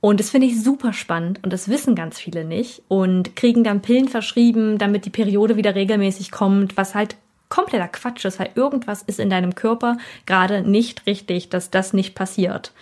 [0.00, 3.82] Und das finde ich super spannend und das wissen ganz viele nicht und kriegen dann
[3.82, 7.16] Pillen verschrieben, damit die Periode wieder regelmäßig kommt, was halt
[7.48, 12.14] kompletter Quatsch ist, weil irgendwas ist in deinem Körper gerade nicht richtig, dass das nicht
[12.14, 12.72] passiert.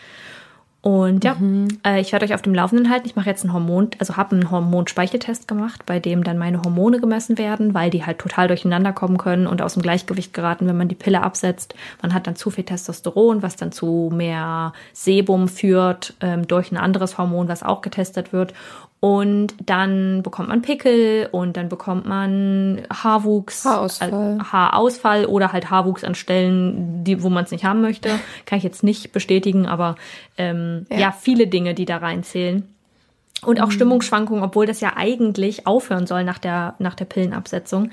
[0.84, 1.34] Und ja,
[1.86, 3.06] äh, ich werde euch auf dem Laufenden halten.
[3.06, 7.00] Ich mache jetzt einen Hormon, also habe einen Hormonspeicheltest gemacht, bei dem dann meine Hormone
[7.00, 10.76] gemessen werden, weil die halt total durcheinander kommen können und aus dem Gleichgewicht geraten, wenn
[10.76, 11.74] man die Pille absetzt.
[12.02, 16.76] Man hat dann zu viel Testosteron, was dann zu mehr Sebum führt ähm, durch ein
[16.76, 18.52] anderes Hormon, was auch getestet wird.
[19.04, 24.38] Und dann bekommt man Pickel und dann bekommt man Haarwuchs, Haarausfall.
[24.40, 28.08] äh, Haarausfall oder halt Haarwuchs an Stellen, die, wo man es nicht haben möchte.
[28.46, 29.96] Kann ich jetzt nicht bestätigen, aber
[30.38, 30.98] ähm, ja.
[30.98, 31.12] Ja.
[31.12, 32.66] viele Dinge, die da reinzählen.
[33.44, 37.90] Und auch Stimmungsschwankungen, obwohl das ja eigentlich aufhören soll nach der, nach der Pillenabsetzung.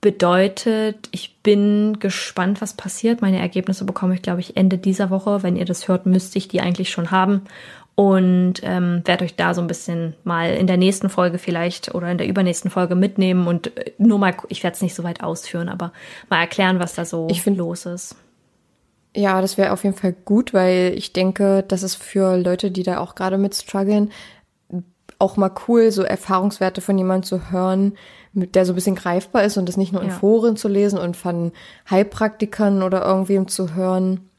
[0.00, 3.22] Bedeutet, ich bin gespannt, was passiert.
[3.22, 5.44] Meine Ergebnisse bekomme ich, glaube ich, Ende dieser Woche.
[5.44, 7.42] Wenn ihr das hört, müsste ich die eigentlich schon haben.
[7.96, 12.10] Und ähm, werde euch da so ein bisschen mal in der nächsten Folge vielleicht oder
[12.10, 15.22] in der übernächsten Folge mitnehmen und äh, nur mal, ich werde es nicht so weit
[15.22, 15.92] ausführen, aber
[16.30, 18.16] mal erklären, was da so Ich find- los ist.
[19.14, 22.84] Ja, das wäre auf jeden Fall gut, weil ich denke, das ist für Leute, die
[22.84, 24.12] da auch gerade mit strugglen,
[25.18, 27.94] auch mal cool, so Erfahrungswerte von jemandem zu hören,
[28.32, 30.14] der so ein bisschen greifbar ist und das nicht nur in Ja.
[30.14, 31.50] Foren zu lesen und von
[31.90, 34.29] Heilpraktikern oder irgendwem zu hören,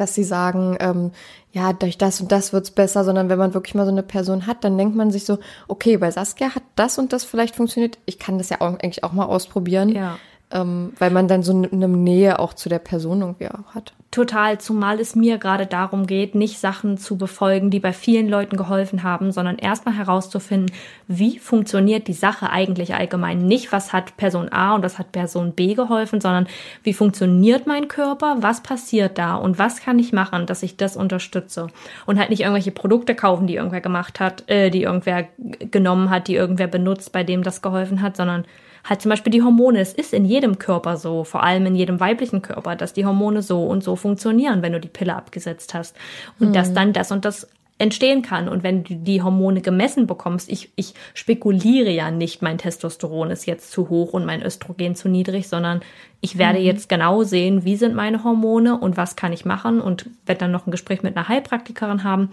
[0.00, 1.12] dass sie sagen, ähm,
[1.52, 4.46] ja, durch das und das wird's besser, sondern wenn man wirklich mal so eine Person
[4.46, 5.38] hat, dann denkt man sich so,
[5.68, 7.98] okay, bei Saskia hat das und das vielleicht funktioniert.
[8.06, 10.16] Ich kann das ja auch, eigentlich auch mal ausprobieren, Ja.
[10.52, 13.94] ähm, weil man dann so eine Nähe auch zu der Person irgendwie auch hat.
[14.10, 18.56] Total, zumal es mir gerade darum geht, nicht Sachen zu befolgen, die bei vielen Leuten
[18.56, 20.74] geholfen haben, sondern erstmal herauszufinden,
[21.06, 23.46] wie funktioniert die Sache eigentlich allgemein.
[23.46, 26.48] Nicht, was hat Person A und was hat Person B geholfen, sondern
[26.82, 30.96] wie funktioniert mein Körper, was passiert da und was kann ich machen, dass ich das
[30.96, 31.68] unterstütze.
[32.04, 35.28] Und halt nicht irgendwelche Produkte kaufen, die irgendwer gemacht hat, äh, die irgendwer
[35.70, 38.44] genommen hat, die irgendwer benutzt, bei dem das geholfen hat, sondern
[38.84, 39.80] halt zum Beispiel die Hormone.
[39.80, 43.42] Es ist in jedem Körper so, vor allem in jedem weiblichen Körper, dass die Hormone
[43.42, 45.96] so und so funktionieren, wenn du die Pille abgesetzt hast.
[46.38, 47.48] Und dass dann das und das
[47.80, 48.48] entstehen kann.
[48.48, 53.46] Und wenn du die Hormone gemessen bekommst, ich, ich spekuliere ja nicht, mein Testosteron ist
[53.46, 55.80] jetzt zu hoch und mein Östrogen zu niedrig, sondern
[56.22, 60.10] ich werde jetzt genau sehen, wie sind meine Hormone und was kann ich machen und
[60.26, 62.28] werde dann noch ein Gespräch mit einer Heilpraktikerin haben,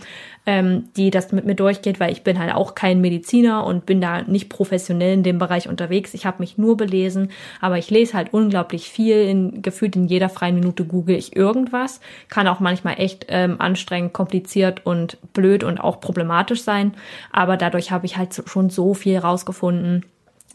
[0.46, 4.02] ähm, die das mit mir durchgeht, weil ich bin halt auch kein Mediziner und bin
[4.02, 6.14] da nicht professionell in dem Bereich unterwegs.
[6.14, 7.32] Ich habe mich nur belesen,
[7.62, 9.22] aber ich lese halt unglaublich viel.
[9.22, 12.02] In, gefühlt in jeder freien Minute google ich irgendwas.
[12.28, 16.94] Kann auch manchmal echt ähm, anstrengend, kompliziert und blöd und auch problematisch sein.
[17.32, 20.04] Aber dadurch habe ich halt schon so viel rausgefunden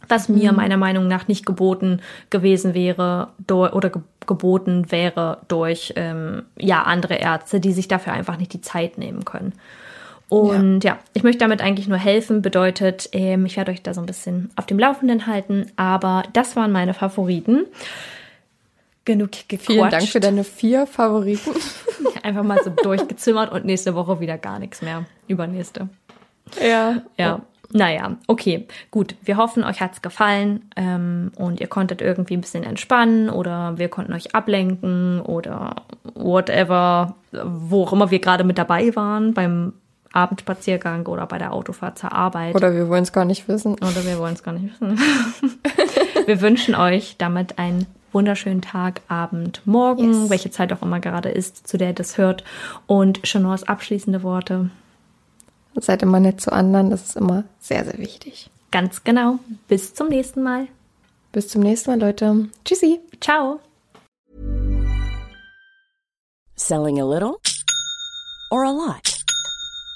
[0.08, 2.00] was mir meiner Meinung nach nicht geboten
[2.30, 8.36] gewesen wäre oder ge geboten wäre durch ähm, ja andere Ärzte, die sich dafür einfach
[8.36, 9.52] nicht die Zeit nehmen können.
[10.28, 14.00] Und ja, ich möchte damit eigentlich nur helfen, bedeutet, ähm, ich werde euch da so
[14.00, 17.66] ein bisschen auf dem Laufenden halten, aber das waren meine Favoriten.
[19.04, 19.66] Genug gequatscht.
[19.66, 21.50] Vielen Dank für deine vier Favoriten.
[22.22, 25.04] Einfach mal so durchgezimmert und nächste Woche wieder gar nichts mehr.
[25.26, 25.88] Übernächste.
[26.64, 27.02] Ja.
[27.18, 27.42] Ja.
[27.72, 29.14] Naja, okay, gut.
[29.22, 33.88] Wir hoffen, euch hat's gefallen ähm, und ihr konntet irgendwie ein bisschen entspannen oder wir
[33.88, 35.76] konnten euch ablenken oder
[36.14, 39.72] whatever, wo auch immer wir gerade mit dabei waren, beim
[40.12, 42.54] Abendspaziergang oder bei der Autofahrt zur Arbeit.
[42.54, 43.74] Oder wir wollen es gar nicht wissen.
[43.74, 44.98] Oder wir wollen es gar nicht wissen.
[46.26, 50.30] wir wünschen euch damit einen wunderschönen Tag, Abend, Morgen, Yes.
[50.30, 52.44] welche Zeit auch immer gerade ist, zu der ihr das hört.
[52.86, 54.68] Und Chanors abschließende Worte.
[55.74, 58.50] Seid immer nett zu anderen, das ist immer sehr, sehr wichtig.
[58.70, 59.38] Ganz genau.
[59.68, 60.68] Bis zum nächsten Mal.
[61.32, 62.48] Bis zum nächsten Mal, Leute.
[62.64, 63.00] Tschüssi.
[63.20, 63.60] Ciao.
[66.56, 67.36] Selling a little
[68.50, 69.21] or a lot?